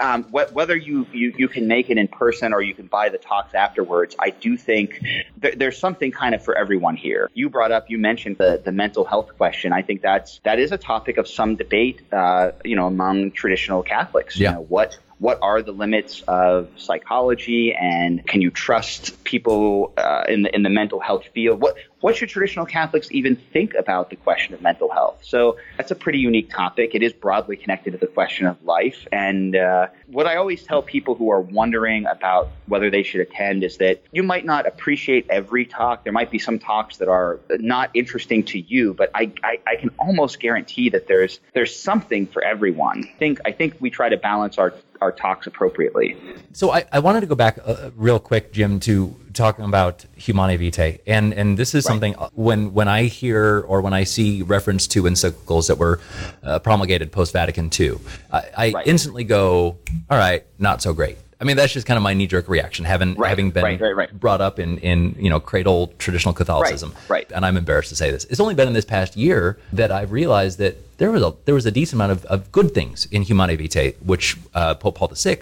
um, 0.00 0.24
wh- 0.24 0.52
whether 0.54 0.76
you, 0.76 1.06
you, 1.12 1.34
you 1.36 1.48
can 1.48 1.68
make 1.68 1.90
it 1.90 1.98
in 1.98 2.08
person 2.08 2.52
or 2.52 2.62
you 2.62 2.74
can 2.74 2.86
buy 2.86 3.08
the 3.08 3.18
talks 3.18 3.54
afterwards, 3.54 4.16
I 4.18 4.30
do 4.30 4.56
think 4.56 5.00
th- 5.42 5.56
there's 5.56 5.78
something 5.78 6.10
kind 6.10 6.34
of 6.34 6.42
for 6.42 6.56
everyone 6.56 6.96
here. 6.96 7.30
You 7.34 7.50
brought 7.50 7.72
up, 7.72 7.90
you 7.90 7.98
mentioned 7.98 8.38
the, 8.38 8.60
the 8.64 8.72
mental 8.72 9.04
health 9.04 9.36
question. 9.36 9.72
I 9.72 9.82
think 9.82 10.02
that's 10.02 10.40
that 10.44 10.58
is 10.58 10.72
a 10.72 10.78
topic 10.78 11.18
of 11.18 11.28
some 11.28 11.56
debate, 11.56 12.00
uh, 12.12 12.52
you 12.64 12.76
know, 12.76 12.86
among 12.86 13.32
traditional 13.32 13.82
Catholics. 13.82 14.38
Yeah. 14.38 14.50
You 14.50 14.54
know, 14.56 14.62
what 14.62 14.98
what 15.18 15.38
are 15.42 15.60
the 15.60 15.72
limits 15.72 16.22
of 16.26 16.68
psychology 16.76 17.74
and 17.74 18.26
can 18.26 18.40
you 18.40 18.50
trust 18.50 19.19
people 19.30 19.92
uh, 19.96 20.24
in 20.28 20.42
the 20.42 20.54
in 20.54 20.62
the 20.62 20.68
mental 20.68 20.98
health 20.98 21.24
field? 21.32 21.60
What 21.60 21.76
what 22.00 22.16
should 22.16 22.30
traditional 22.30 22.66
Catholics 22.66 23.08
even 23.12 23.36
think 23.36 23.74
about 23.74 24.10
the 24.10 24.16
question 24.16 24.54
of 24.54 24.62
mental 24.62 24.90
health? 24.90 25.18
So 25.22 25.58
that's 25.76 25.90
a 25.90 25.94
pretty 25.94 26.18
unique 26.18 26.50
topic. 26.50 26.94
It 26.94 27.02
is 27.02 27.12
broadly 27.12 27.56
connected 27.56 27.92
to 27.92 27.98
the 27.98 28.06
question 28.06 28.46
of 28.46 28.56
life. 28.64 29.06
And 29.12 29.54
uh, 29.54 29.88
what 30.06 30.26
I 30.26 30.36
always 30.36 30.64
tell 30.64 30.82
people 30.82 31.14
who 31.14 31.30
are 31.30 31.42
wondering 31.42 32.06
about 32.06 32.50
whether 32.66 32.90
they 32.90 33.02
should 33.02 33.20
attend 33.20 33.62
is 33.64 33.76
that 33.76 34.02
you 34.12 34.22
might 34.22 34.46
not 34.46 34.66
appreciate 34.66 35.26
every 35.28 35.66
talk. 35.66 36.04
There 36.04 36.12
might 36.12 36.30
be 36.30 36.38
some 36.38 36.58
talks 36.58 36.96
that 36.96 37.08
are 37.08 37.38
not 37.50 37.90
interesting 37.94 38.42
to 38.44 38.58
you, 38.58 38.94
but 38.94 39.10
I, 39.14 39.30
I, 39.44 39.58
I 39.66 39.76
can 39.76 39.90
almost 39.98 40.40
guarantee 40.40 40.88
that 40.90 41.06
there's 41.06 41.38
there's 41.52 41.78
something 41.78 42.26
for 42.26 42.42
everyone. 42.42 43.04
I 43.14 43.18
think 43.18 43.40
I 43.44 43.52
think 43.52 43.76
we 43.78 43.90
try 43.90 44.08
to 44.08 44.16
balance 44.16 44.56
our 44.58 44.72
our 45.00 45.12
talks 45.12 45.46
appropriately. 45.46 46.16
So 46.52 46.70
I, 46.70 46.84
I 46.92 46.98
wanted 46.98 47.20
to 47.22 47.26
go 47.26 47.34
back 47.34 47.58
uh, 47.64 47.90
real 47.96 48.18
quick, 48.18 48.52
Jim, 48.52 48.80
to 48.80 49.16
talking 49.32 49.64
about 49.64 50.04
Humanae 50.16 50.56
Vitae, 50.56 50.98
and 51.06 51.32
and 51.32 51.58
this 51.58 51.74
is 51.74 51.84
right. 51.84 51.90
something 51.90 52.16
uh, 52.16 52.28
when 52.34 52.72
when 52.74 52.88
I 52.88 53.04
hear 53.04 53.60
or 53.60 53.80
when 53.80 53.92
I 53.92 54.04
see 54.04 54.42
reference 54.42 54.86
to 54.88 55.04
encyclicals 55.04 55.68
that 55.68 55.78
were 55.78 56.00
uh, 56.42 56.58
promulgated 56.58 57.12
post 57.12 57.32
Vatican 57.32 57.70
II, 57.78 57.98
I, 58.32 58.42
I 58.56 58.70
right. 58.72 58.86
instantly 58.86 59.24
go, 59.24 59.78
all 60.10 60.18
right, 60.18 60.44
not 60.58 60.82
so 60.82 60.92
great. 60.92 61.18
I 61.40 61.44
mean, 61.44 61.56
that's 61.56 61.72
just 61.72 61.86
kind 61.86 61.96
of 61.96 62.02
my 62.02 62.12
knee 62.12 62.26
jerk 62.26 62.48
reaction, 62.48 62.84
having 62.84 63.14
right, 63.14 63.30
having 63.30 63.50
been 63.50 63.64
right, 63.64 63.80
right, 63.80 64.20
brought 64.20 64.42
up 64.42 64.58
in 64.58 64.78
in 64.78 65.16
you 65.18 65.30
know 65.30 65.40
cradle 65.40 65.88
traditional 65.98 66.34
Catholicism. 66.34 66.94
Right, 67.08 67.30
And 67.34 67.46
I'm 67.46 67.56
embarrassed 67.56 67.88
to 67.88 67.96
say 67.96 68.10
this. 68.10 68.24
It's 68.26 68.40
only 68.40 68.54
been 68.54 68.68
in 68.68 68.74
this 68.74 68.84
past 68.84 69.16
year 69.16 69.58
that 69.72 69.90
I've 69.90 70.12
realized 70.12 70.58
that 70.58 70.76
there 71.00 71.10
was 71.10 71.22
a 71.22 71.34
there 71.46 71.54
was 71.54 71.64
a 71.64 71.70
decent 71.70 71.94
amount 71.94 72.12
of, 72.12 72.24
of 72.26 72.52
good 72.52 72.74
things 72.74 73.06
in 73.06 73.22
Humanae 73.22 73.56
Vitae, 73.56 73.94
which 74.04 74.36
uh, 74.54 74.74
Pope 74.74 74.96
Paul 74.96 75.08
VI 75.08 75.38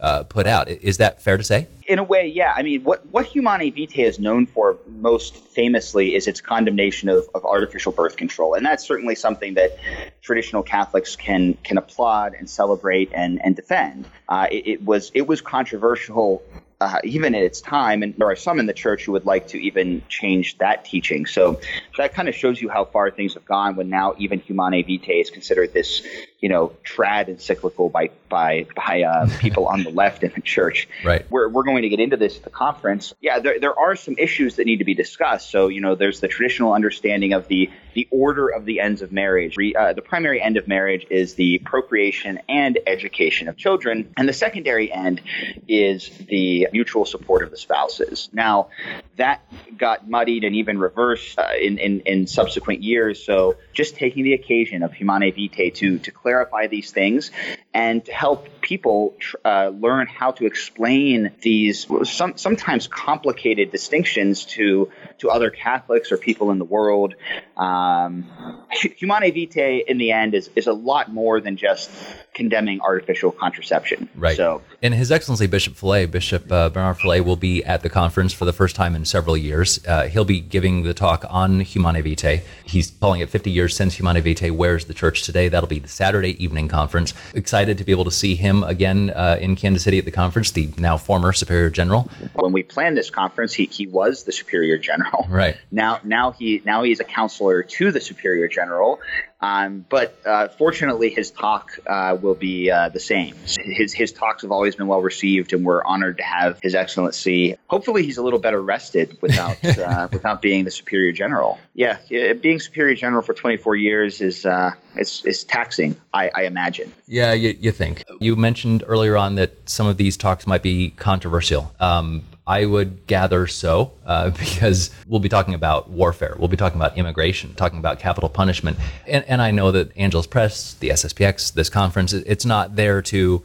uh, 0.00 0.24
put 0.24 0.48
out. 0.48 0.68
Is 0.68 0.96
that 0.96 1.22
fair 1.22 1.36
to 1.36 1.44
say? 1.44 1.68
In 1.86 2.00
a 2.00 2.02
way, 2.02 2.26
yeah. 2.26 2.52
I 2.56 2.62
mean, 2.64 2.82
what 2.82 3.06
what 3.12 3.26
Humanae 3.26 3.70
Vitae 3.70 4.02
is 4.02 4.18
known 4.18 4.46
for 4.46 4.76
most 4.88 5.36
famously 5.36 6.16
is 6.16 6.26
its 6.26 6.40
condemnation 6.40 7.08
of, 7.08 7.24
of 7.36 7.44
artificial 7.44 7.92
birth 7.92 8.16
control, 8.16 8.54
and 8.54 8.66
that's 8.66 8.84
certainly 8.84 9.14
something 9.14 9.54
that 9.54 9.78
traditional 10.22 10.64
Catholics 10.64 11.14
can 11.14 11.54
can 11.62 11.78
applaud 11.78 12.34
and 12.34 12.50
celebrate 12.50 13.12
and 13.14 13.40
and 13.44 13.54
defend. 13.54 14.08
Uh, 14.28 14.48
it, 14.50 14.66
it 14.66 14.84
was 14.84 15.12
it 15.14 15.28
was 15.28 15.40
controversial 15.40 16.42
uh, 16.80 16.98
even 17.04 17.34
at 17.34 17.42
its 17.42 17.60
time, 17.60 18.02
and 18.02 18.14
there 18.18 18.28
are 18.28 18.36
some 18.36 18.60
in 18.60 18.66
the 18.66 18.74
church 18.74 19.04
who 19.04 19.12
would 19.12 19.24
like 19.24 19.48
to 19.48 19.58
even 19.58 20.02
change 20.08 20.58
that 20.58 20.84
teaching. 20.84 21.24
So 21.24 21.60
that 21.96 22.12
kind 22.12 22.28
of 22.28 22.34
shows 22.34 22.60
you 22.60 22.68
how 22.68 22.84
far 22.84 23.10
things 23.10 23.34
have 23.34 23.46
gone 23.46 23.76
when 23.76 23.88
now 23.88 24.14
even 24.18 24.40
Humanae 24.40 24.82
Vitae 24.82 25.20
is 25.20 25.30
considered 25.30 25.72
this, 25.72 26.02
you 26.46 26.52
know, 26.52 26.72
trad 26.84 27.26
encyclical 27.26 27.88
by 27.88 28.10
by 28.28 28.68
by 28.76 29.02
uh, 29.02 29.28
people 29.40 29.66
on 29.66 29.82
the 29.82 29.90
left 29.90 30.22
in 30.22 30.30
the 30.32 30.40
church. 30.40 30.88
Right. 31.04 31.28
We're 31.28 31.48
we're 31.48 31.64
going 31.64 31.82
to 31.82 31.88
get 31.88 31.98
into 31.98 32.16
this 32.16 32.36
at 32.36 32.44
the 32.44 32.50
conference. 32.50 33.12
Yeah, 33.20 33.40
there 33.40 33.58
there 33.58 33.76
are 33.76 33.96
some 33.96 34.14
issues 34.16 34.54
that 34.54 34.64
need 34.64 34.76
to 34.76 34.84
be 34.84 34.94
discussed. 34.94 35.50
So 35.50 35.66
you 35.66 35.80
know, 35.80 35.96
there's 35.96 36.20
the 36.20 36.28
traditional 36.28 36.72
understanding 36.72 37.32
of 37.32 37.48
the 37.48 37.68
the 37.94 38.06
order 38.12 38.46
of 38.46 38.64
the 38.64 38.78
ends 38.78 39.02
of 39.02 39.10
marriage. 39.10 39.56
Uh, 39.58 39.92
the 39.92 40.02
primary 40.02 40.40
end 40.40 40.56
of 40.56 40.68
marriage 40.68 41.04
is 41.10 41.34
the 41.34 41.58
procreation 41.64 42.38
and 42.48 42.78
education 42.86 43.48
of 43.48 43.56
children, 43.56 44.12
and 44.16 44.28
the 44.28 44.32
secondary 44.32 44.92
end 44.92 45.20
is 45.66 46.10
the 46.28 46.68
mutual 46.72 47.06
support 47.06 47.42
of 47.42 47.50
the 47.50 47.56
spouses. 47.56 48.28
Now, 48.32 48.68
that 49.16 49.40
got 49.76 50.08
muddied 50.08 50.44
and 50.44 50.54
even 50.54 50.78
reversed 50.78 51.38
uh, 51.38 51.48
in, 51.60 51.78
in, 51.78 52.00
in 52.00 52.26
subsequent 52.28 52.84
years. 52.84 53.24
So, 53.24 53.56
just 53.72 53.96
taking 53.96 54.22
the 54.22 54.34
occasion 54.34 54.84
of 54.84 54.92
Humanae 54.92 55.32
Vitae 55.32 55.70
to 55.70 55.96
to 56.00 56.10
clarify 56.36 56.66
these 56.66 56.90
things 56.90 57.30
and 57.72 58.04
to 58.04 58.12
help 58.12 58.60
people 58.60 59.14
uh, 59.44 59.68
learn 59.68 60.06
how 60.06 60.32
to 60.32 60.44
explain 60.44 61.32
these 61.40 61.86
some, 62.04 62.36
sometimes 62.36 62.88
complicated 62.88 63.70
distinctions 63.70 64.44
to 64.44 64.90
to 65.18 65.30
other 65.30 65.50
Catholics 65.50 66.12
or 66.12 66.18
people 66.18 66.50
in 66.50 66.58
the 66.58 66.64
world. 66.64 67.14
Um, 67.56 68.26
Humanae 68.70 69.30
Vitae, 69.30 69.84
in 69.88 69.98
the 69.98 70.12
end, 70.12 70.34
is, 70.34 70.50
is 70.54 70.66
a 70.66 70.72
lot 70.72 71.10
more 71.12 71.40
than 71.40 71.56
just 71.56 71.90
condemning 72.36 72.80
artificial 72.82 73.32
contraception. 73.32 74.08
Right. 74.14 74.36
So, 74.36 74.62
and 74.82 74.94
His 74.94 75.10
Excellency 75.10 75.46
Bishop 75.46 75.74
Fellay, 75.74 76.08
Bishop 76.08 76.52
uh, 76.52 76.68
Bernard 76.68 76.98
Fellay, 76.98 77.24
will 77.24 77.36
be 77.36 77.64
at 77.64 77.82
the 77.82 77.88
conference 77.88 78.32
for 78.32 78.44
the 78.44 78.52
first 78.52 78.76
time 78.76 78.94
in 78.94 79.04
several 79.06 79.36
years. 79.36 79.84
Uh, 79.86 80.06
he'll 80.06 80.26
be 80.26 80.40
giving 80.40 80.82
the 80.82 80.94
talk 80.94 81.24
on 81.30 81.60
Humanae 81.60 82.02
Vitae. 82.02 82.42
He's 82.64 82.90
calling 82.90 83.22
it 83.22 83.30
50 83.30 83.50
years 83.50 83.74
since 83.74 83.94
Humanae 83.94 84.20
Vitae. 84.20 84.50
Where's 84.50 84.84
the 84.84 84.94
church 84.94 85.22
today? 85.22 85.48
That'll 85.48 85.68
be 85.68 85.78
the 85.78 85.88
Saturday 85.88 86.42
evening 86.42 86.68
conference. 86.68 87.14
Excited 87.34 87.78
to 87.78 87.84
be 87.84 87.90
able 87.90 88.04
to 88.04 88.10
see 88.10 88.36
him 88.36 88.62
again 88.62 89.10
uh, 89.10 89.38
in 89.40 89.56
Kansas 89.56 89.82
City 89.82 89.98
at 89.98 90.04
the 90.04 90.10
conference, 90.10 90.50
the 90.50 90.68
now 90.76 90.98
former 90.98 91.32
Superior 91.32 91.70
General. 91.70 92.08
When 92.34 92.52
we 92.52 92.62
planned 92.62 92.98
this 92.98 93.08
conference, 93.08 93.54
he, 93.54 93.64
he 93.64 93.86
was 93.86 94.24
the 94.24 94.32
Superior 94.32 94.76
General. 94.76 95.26
Right. 95.30 95.56
Now, 95.70 96.00
now 96.04 96.32
he 96.32 96.62
now 96.64 96.82
he's 96.82 97.00
a 97.00 97.04
counselor 97.04 97.62
to 97.62 97.90
the 97.90 98.00
Superior 98.00 98.46
General, 98.46 99.00
um, 99.40 99.84
but 99.88 100.18
uh, 100.24 100.48
fortunately, 100.48 101.10
his 101.10 101.30
talk 101.30 101.78
uh, 101.86 102.16
will 102.20 102.34
be 102.34 102.70
uh, 102.70 102.88
the 102.88 103.00
same. 103.00 103.34
His 103.44 103.92
his 103.92 104.12
talks 104.12 104.42
have 104.42 104.50
always 104.50 104.76
been 104.76 104.86
well 104.86 105.02
received, 105.02 105.52
and 105.52 105.64
we're 105.64 105.84
honored 105.84 106.18
to 106.18 106.22
have 106.22 106.58
His 106.62 106.74
Excellency. 106.74 107.56
Hopefully, 107.68 108.02
he's 108.02 108.16
a 108.16 108.22
little 108.22 108.38
better 108.38 108.60
rested 108.60 109.18
without 109.20 109.62
uh, 109.78 110.08
without 110.10 110.40
being 110.40 110.64
the 110.64 110.70
Superior 110.70 111.12
General. 111.12 111.58
Yeah, 111.74 111.98
being 112.40 112.60
Superior 112.60 112.94
General 112.94 113.22
for 113.22 113.34
24 113.34 113.76
years 113.76 114.22
is 114.22 114.46
uh, 114.46 114.72
it's, 114.94 115.22
it's 115.26 115.44
taxing. 115.44 115.96
I, 116.14 116.30
I 116.34 116.42
imagine. 116.44 116.92
Yeah, 117.06 117.34
you, 117.34 117.54
you, 117.60 117.72
think. 117.72 118.04
You 118.20 118.36
mentioned 118.36 118.84
earlier 118.86 119.18
on 119.18 119.34
that 119.34 119.68
some 119.68 119.86
of 119.86 119.98
these 119.98 120.16
talks 120.16 120.46
might 120.46 120.62
be 120.62 120.90
controversial. 120.90 121.74
Um, 121.78 122.22
I 122.48 122.64
would 122.64 123.08
gather 123.08 123.48
so, 123.48 123.92
uh, 124.06 124.30
because 124.38 124.90
we'll 125.08 125.20
be 125.20 125.28
talking 125.28 125.54
about 125.54 125.90
warfare. 125.90 126.36
We'll 126.38 126.48
be 126.48 126.56
talking 126.56 126.78
about 126.78 126.96
immigration, 126.96 127.54
talking 127.54 127.78
about 127.78 127.98
capital 127.98 128.28
punishment. 128.28 128.78
And, 129.06 129.24
and 129.24 129.42
I 129.42 129.50
know 129.50 129.72
that 129.72 129.96
Angelus 129.96 130.26
Press, 130.26 130.74
the 130.74 130.90
SSPX, 130.90 131.54
this 131.54 131.68
conference, 131.68 132.12
it's 132.12 132.44
not 132.44 132.76
there 132.76 133.02
to 133.02 133.42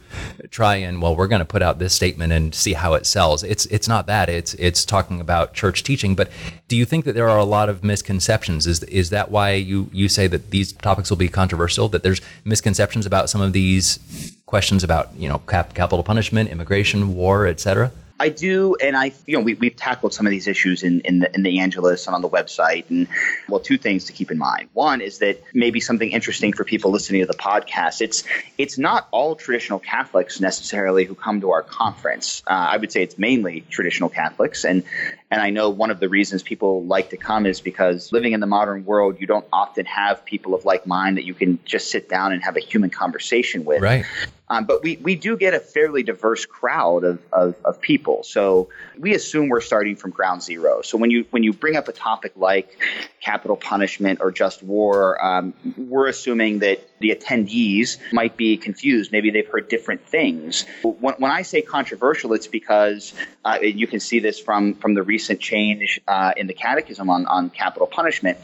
try 0.50 0.76
and, 0.76 1.02
well, 1.02 1.16
we're 1.16 1.26
going 1.26 1.40
to 1.40 1.44
put 1.44 1.62
out 1.62 1.80
this 1.80 1.94
statement 1.94 2.32
and 2.32 2.54
see 2.54 2.74
how 2.74 2.94
it 2.94 3.04
sells. 3.04 3.42
It's, 3.42 3.66
it's 3.66 3.88
not 3.88 4.06
that. 4.06 4.28
It's, 4.28 4.54
it's 4.54 4.84
talking 4.84 5.20
about 5.20 5.52
church 5.52 5.82
teaching. 5.82 6.14
But 6.14 6.30
do 6.68 6.76
you 6.76 6.84
think 6.84 7.04
that 7.04 7.14
there 7.14 7.28
are 7.28 7.38
a 7.38 7.44
lot 7.44 7.68
of 7.68 7.82
misconceptions? 7.82 8.68
Is, 8.68 8.84
is 8.84 9.10
that 9.10 9.32
why 9.32 9.52
you, 9.52 9.90
you 9.92 10.08
say 10.08 10.28
that 10.28 10.50
these 10.50 10.72
topics 10.72 11.10
will 11.10 11.16
be 11.16 11.28
controversial, 11.28 11.88
that 11.88 12.04
there's 12.04 12.20
misconceptions 12.44 13.04
about 13.04 13.28
some 13.28 13.40
of 13.40 13.52
these 13.52 14.36
questions 14.46 14.84
about, 14.84 15.12
you 15.16 15.28
know, 15.28 15.38
cap, 15.38 15.74
capital 15.74 16.04
punishment, 16.04 16.50
immigration, 16.50 17.14
war, 17.16 17.46
et 17.46 17.58
cetera? 17.58 17.90
I 18.22 18.28
do, 18.28 18.76
and 18.76 18.96
I, 18.96 19.10
you 19.26 19.36
know, 19.36 19.42
we, 19.42 19.54
we've 19.54 19.74
tackled 19.74 20.14
some 20.14 20.26
of 20.26 20.30
these 20.30 20.46
issues 20.46 20.84
in, 20.84 21.00
in 21.00 21.18
the 21.18 21.34
in 21.34 21.42
the 21.42 21.58
Angelus 21.58 22.06
and 22.06 22.14
on 22.14 22.22
the 22.22 22.28
website. 22.28 22.88
And 22.88 23.08
well, 23.48 23.58
two 23.58 23.76
things 23.76 24.04
to 24.04 24.12
keep 24.12 24.30
in 24.30 24.38
mind. 24.38 24.68
One 24.74 25.00
is 25.00 25.18
that 25.18 25.42
maybe 25.52 25.80
something 25.80 26.08
interesting 26.08 26.52
for 26.52 26.62
people 26.62 26.92
listening 26.92 27.22
to 27.22 27.26
the 27.26 27.36
podcast. 27.36 28.00
It's 28.00 28.22
it's 28.58 28.78
not 28.78 29.08
all 29.10 29.34
traditional 29.34 29.80
Catholics 29.80 30.40
necessarily 30.40 31.04
who 31.04 31.16
come 31.16 31.40
to 31.40 31.50
our 31.50 31.64
conference. 31.64 32.44
Uh, 32.46 32.52
I 32.52 32.76
would 32.76 32.92
say 32.92 33.02
it's 33.02 33.18
mainly 33.18 33.64
traditional 33.68 34.08
Catholics, 34.08 34.64
and 34.64 34.84
and 35.32 35.40
I 35.40 35.50
know 35.50 35.70
one 35.70 35.90
of 35.90 35.98
the 35.98 36.08
reasons 36.08 36.44
people 36.44 36.84
like 36.84 37.10
to 37.10 37.16
come 37.16 37.44
is 37.44 37.60
because 37.60 38.12
living 38.12 38.34
in 38.34 38.40
the 38.40 38.46
modern 38.46 38.84
world, 38.84 39.16
you 39.18 39.26
don't 39.26 39.46
often 39.52 39.84
have 39.86 40.24
people 40.24 40.54
of 40.54 40.64
like 40.64 40.86
mind 40.86 41.16
that 41.16 41.24
you 41.24 41.34
can 41.34 41.58
just 41.64 41.90
sit 41.90 42.08
down 42.08 42.32
and 42.32 42.44
have 42.44 42.56
a 42.56 42.60
human 42.60 42.90
conversation 42.90 43.64
with. 43.64 43.82
Right. 43.82 44.04
Um, 44.52 44.66
but 44.66 44.82
we, 44.82 44.98
we 44.98 45.14
do 45.14 45.38
get 45.38 45.54
a 45.54 45.60
fairly 45.60 46.02
diverse 46.02 46.44
crowd 46.44 47.04
of, 47.04 47.18
of, 47.32 47.54
of, 47.64 47.80
people. 47.80 48.22
So 48.22 48.68
we 48.98 49.14
assume 49.14 49.48
we're 49.48 49.62
starting 49.62 49.96
from 49.96 50.10
ground 50.10 50.42
zero. 50.42 50.82
So 50.82 50.98
when 50.98 51.10
you 51.10 51.24
when 51.30 51.42
you 51.42 51.54
bring 51.54 51.74
up 51.74 51.88
a 51.88 51.92
topic 51.92 52.32
like 52.36 52.78
capital 53.22 53.56
punishment 53.56 54.20
or 54.20 54.30
just 54.30 54.62
war, 54.62 55.24
um, 55.24 55.54
we're 55.78 56.06
assuming 56.06 56.58
that 56.58 56.86
the 57.02 57.14
attendees 57.14 57.98
might 58.12 58.36
be 58.36 58.56
confused. 58.56 59.12
Maybe 59.12 59.30
they've 59.30 59.46
heard 59.46 59.68
different 59.68 60.06
things. 60.06 60.64
When, 60.82 61.14
when 61.18 61.30
I 61.30 61.42
say 61.42 61.60
controversial, 61.60 62.32
it's 62.32 62.46
because 62.46 63.12
uh, 63.44 63.58
you 63.60 63.86
can 63.86 64.00
see 64.00 64.20
this 64.20 64.40
from, 64.40 64.74
from 64.74 64.94
the 64.94 65.02
recent 65.02 65.40
change 65.40 66.00
uh, 66.08 66.32
in 66.36 66.46
the 66.46 66.54
catechism 66.54 67.10
on, 67.10 67.26
on 67.26 67.50
capital 67.50 67.86
punishment. 67.86 68.38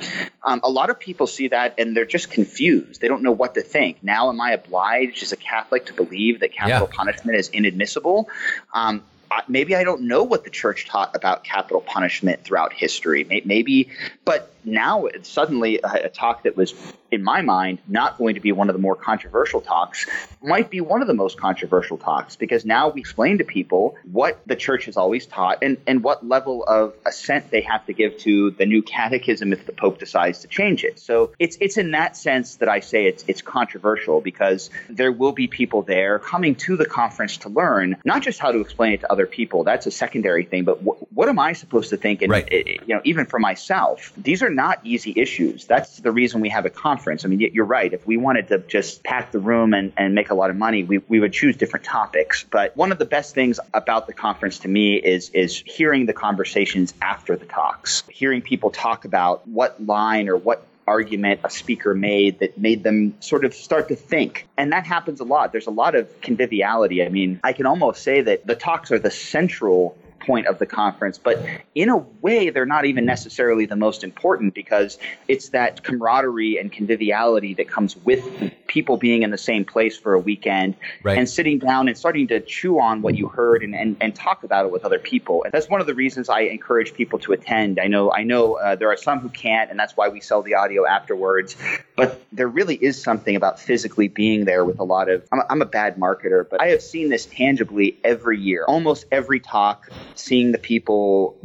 Um, 0.44 0.60
a 0.62 0.70
lot 0.70 0.90
of 0.90 0.98
people 0.98 1.26
see 1.26 1.48
that 1.48 1.74
and 1.78 1.96
they're 1.96 2.04
just 2.04 2.30
confused. 2.30 3.00
They 3.00 3.08
don't 3.08 3.22
know 3.22 3.32
what 3.32 3.54
to 3.54 3.62
think. 3.62 4.02
Now, 4.02 4.28
am 4.28 4.40
I 4.40 4.52
obliged 4.52 5.22
as 5.22 5.32
a 5.32 5.36
Catholic 5.36 5.86
to 5.86 5.94
believe 5.94 6.40
that 6.40 6.52
capital 6.52 6.88
yeah. 6.90 6.96
punishment 6.96 7.38
is 7.38 7.48
inadmissible? 7.48 8.28
Um, 8.74 9.02
maybe 9.46 9.74
I 9.74 9.84
don't 9.84 10.02
know 10.02 10.24
what 10.24 10.44
the 10.44 10.50
church 10.50 10.86
taught 10.86 11.14
about 11.14 11.44
capital 11.44 11.80
punishment 11.80 12.44
throughout 12.44 12.72
history. 12.72 13.24
Maybe, 13.24 13.90
but 14.24 14.52
now 14.72 15.06
it's 15.06 15.28
suddenly 15.28 15.80
a, 15.82 16.06
a, 16.06 16.08
talk 16.08 16.44
that 16.44 16.56
was, 16.56 16.74
in 17.10 17.22
my 17.22 17.42
mind, 17.42 17.78
not 17.86 18.18
going 18.18 18.34
to 18.34 18.40
be 18.40 18.52
one 18.52 18.68
of 18.68 18.74
the 18.74 18.80
more 18.80 18.96
controversial 18.96 19.60
talks 19.60 20.06
might 20.42 20.70
be 20.70 20.80
one 20.80 21.00
of 21.02 21.08
the 21.08 21.14
most 21.14 21.38
controversial 21.38 21.96
talks 21.96 22.36
because 22.36 22.64
now 22.64 22.88
we 22.88 23.00
explain 23.00 23.38
to 23.38 23.44
people 23.44 23.96
what 24.10 24.40
the 24.46 24.56
church 24.56 24.86
has 24.86 24.96
always 24.96 25.26
taught 25.26 25.58
and, 25.62 25.78
and 25.86 26.02
what 26.02 26.26
level 26.26 26.64
of 26.64 26.94
assent 27.06 27.50
they 27.50 27.62
have 27.62 27.84
to 27.86 27.92
give 27.92 28.18
to 28.18 28.50
the 28.52 28.66
new 28.66 28.82
catechism 28.82 29.52
if 29.52 29.66
the 29.66 29.72
Pope 29.72 29.98
decides 29.98 30.40
to 30.40 30.48
change 30.48 30.84
it. 30.84 30.98
So 30.98 31.32
it's 31.38 31.56
it's 31.60 31.76
in 31.76 31.92
that 31.92 32.16
sense 32.16 32.56
that 32.56 32.68
I 32.68 32.80
say 32.80 33.06
it's 33.06 33.24
it's 33.28 33.42
controversial 33.42 34.20
because 34.20 34.70
there 34.88 35.12
will 35.12 35.32
be 35.32 35.46
people 35.46 35.82
there 35.82 36.18
coming 36.18 36.54
to 36.56 36.76
the 36.76 36.86
conference 36.86 37.38
to 37.38 37.48
learn 37.48 37.96
not 38.04 38.22
just 38.22 38.38
how 38.38 38.52
to 38.52 38.60
explain 38.60 38.92
it 38.92 39.00
to 39.00 39.12
other 39.12 39.26
people. 39.26 39.64
That's 39.64 39.86
a 39.86 39.90
secondary 39.90 40.44
thing, 40.44 40.64
but 40.64 40.78
wh- 40.78 41.16
what 41.16 41.28
am 41.28 41.38
I 41.38 41.52
supposed 41.52 41.90
to 41.90 41.96
think? 41.96 42.22
And 42.22 42.30
right. 42.30 42.48
it, 42.50 42.80
you 42.86 42.94
know, 42.94 43.00
even 43.04 43.26
for 43.26 43.38
myself, 43.38 44.12
these 44.16 44.42
are 44.42 44.50
not 44.58 44.80
easy 44.82 45.12
issues. 45.14 45.66
That's 45.66 45.98
the 45.98 46.10
reason 46.10 46.40
we 46.40 46.48
have 46.48 46.66
a 46.66 46.70
conference. 46.70 47.24
I 47.24 47.28
mean, 47.28 47.38
you're 47.52 47.64
right. 47.64 47.92
If 47.92 48.04
we 48.08 48.16
wanted 48.16 48.48
to 48.48 48.58
just 48.58 49.04
pack 49.04 49.30
the 49.30 49.38
room 49.38 49.72
and, 49.72 49.92
and 49.96 50.16
make 50.16 50.30
a 50.30 50.34
lot 50.34 50.50
of 50.50 50.56
money, 50.56 50.82
we, 50.82 50.98
we 50.98 51.20
would 51.20 51.32
choose 51.32 51.56
different 51.56 51.86
topics. 51.86 52.44
But 52.50 52.76
one 52.76 52.90
of 52.90 52.98
the 52.98 53.04
best 53.04 53.36
things 53.36 53.60
about 53.72 54.08
the 54.08 54.12
conference 54.12 54.58
to 54.60 54.68
me 54.68 54.96
is 54.96 55.30
is 55.30 55.62
hearing 55.64 56.06
the 56.06 56.12
conversations 56.12 56.92
after 57.00 57.36
the 57.36 57.46
talks, 57.46 58.02
hearing 58.08 58.42
people 58.42 58.70
talk 58.70 59.04
about 59.04 59.46
what 59.46 59.80
line 59.80 60.28
or 60.28 60.36
what 60.36 60.66
argument 60.88 61.40
a 61.44 61.50
speaker 61.50 61.94
made 61.94 62.40
that 62.40 62.58
made 62.58 62.82
them 62.82 63.14
sort 63.20 63.44
of 63.44 63.54
start 63.54 63.88
to 63.88 63.94
think. 63.94 64.48
And 64.56 64.72
that 64.72 64.86
happens 64.86 65.20
a 65.20 65.24
lot. 65.24 65.52
There's 65.52 65.68
a 65.68 65.78
lot 65.84 65.94
of 65.94 66.20
conviviality. 66.20 67.04
I 67.04 67.10
mean, 67.10 67.38
I 67.44 67.52
can 67.52 67.66
almost 67.66 68.02
say 68.02 68.22
that 68.22 68.44
the 68.44 68.56
talks 68.56 68.90
are 68.90 68.98
the 68.98 69.10
central 69.10 69.96
point 70.20 70.46
of 70.46 70.58
the 70.58 70.66
conference. 70.66 71.18
But 71.18 71.44
in 71.74 71.88
a 71.88 71.96
way, 71.96 72.50
they're 72.50 72.66
not 72.66 72.84
even 72.84 73.04
necessarily 73.04 73.66
the 73.66 73.76
most 73.76 74.04
important 74.04 74.54
because 74.54 74.98
it's 75.28 75.50
that 75.50 75.82
camaraderie 75.82 76.58
and 76.58 76.72
conviviality 76.72 77.54
that 77.54 77.68
comes 77.68 77.96
with 77.96 78.52
people 78.68 78.96
being 78.96 79.22
in 79.22 79.30
the 79.30 79.38
same 79.38 79.64
place 79.64 79.98
for 79.98 80.14
a 80.14 80.18
weekend 80.18 80.76
right. 81.02 81.18
and 81.18 81.28
sitting 81.28 81.58
down 81.58 81.88
and 81.88 81.98
starting 81.98 82.28
to 82.28 82.38
chew 82.40 82.78
on 82.78 83.02
what 83.02 83.16
you 83.16 83.26
heard 83.28 83.64
and, 83.64 83.74
and, 83.74 83.96
and 84.00 84.14
talk 84.14 84.44
about 84.44 84.64
it 84.66 84.70
with 84.70 84.84
other 84.84 84.98
people. 84.98 85.42
And 85.42 85.52
that's 85.52 85.68
one 85.68 85.80
of 85.80 85.86
the 85.86 85.94
reasons 85.94 86.28
I 86.28 86.42
encourage 86.42 86.94
people 86.94 87.18
to 87.20 87.32
attend. 87.32 87.80
I 87.80 87.86
know 87.86 88.12
I 88.12 88.22
know 88.22 88.54
uh, 88.54 88.76
there 88.76 88.90
are 88.90 88.96
some 88.96 89.18
who 89.20 89.28
can't, 89.30 89.70
and 89.70 89.78
that's 89.78 89.96
why 89.96 90.08
we 90.08 90.20
sell 90.20 90.42
the 90.42 90.54
audio 90.54 90.86
afterwards. 90.86 91.56
But 91.96 92.22
there 92.30 92.48
really 92.48 92.76
is 92.76 93.02
something 93.02 93.34
about 93.34 93.58
physically 93.58 94.08
being 94.08 94.44
there 94.44 94.64
with 94.64 94.78
a 94.78 94.84
lot 94.84 95.08
of. 95.08 95.26
I'm, 95.32 95.42
I'm 95.50 95.62
a 95.62 95.66
bad 95.66 95.96
marketer, 95.96 96.48
but 96.48 96.62
I 96.62 96.68
have 96.68 96.82
seen 96.82 97.08
this 97.08 97.26
tangibly 97.26 97.98
every 98.04 98.38
year. 98.38 98.64
Almost 98.68 99.06
every 99.10 99.40
talk 99.40 99.90
seeing 100.14 100.52
the 100.52 100.58
people 100.58 101.36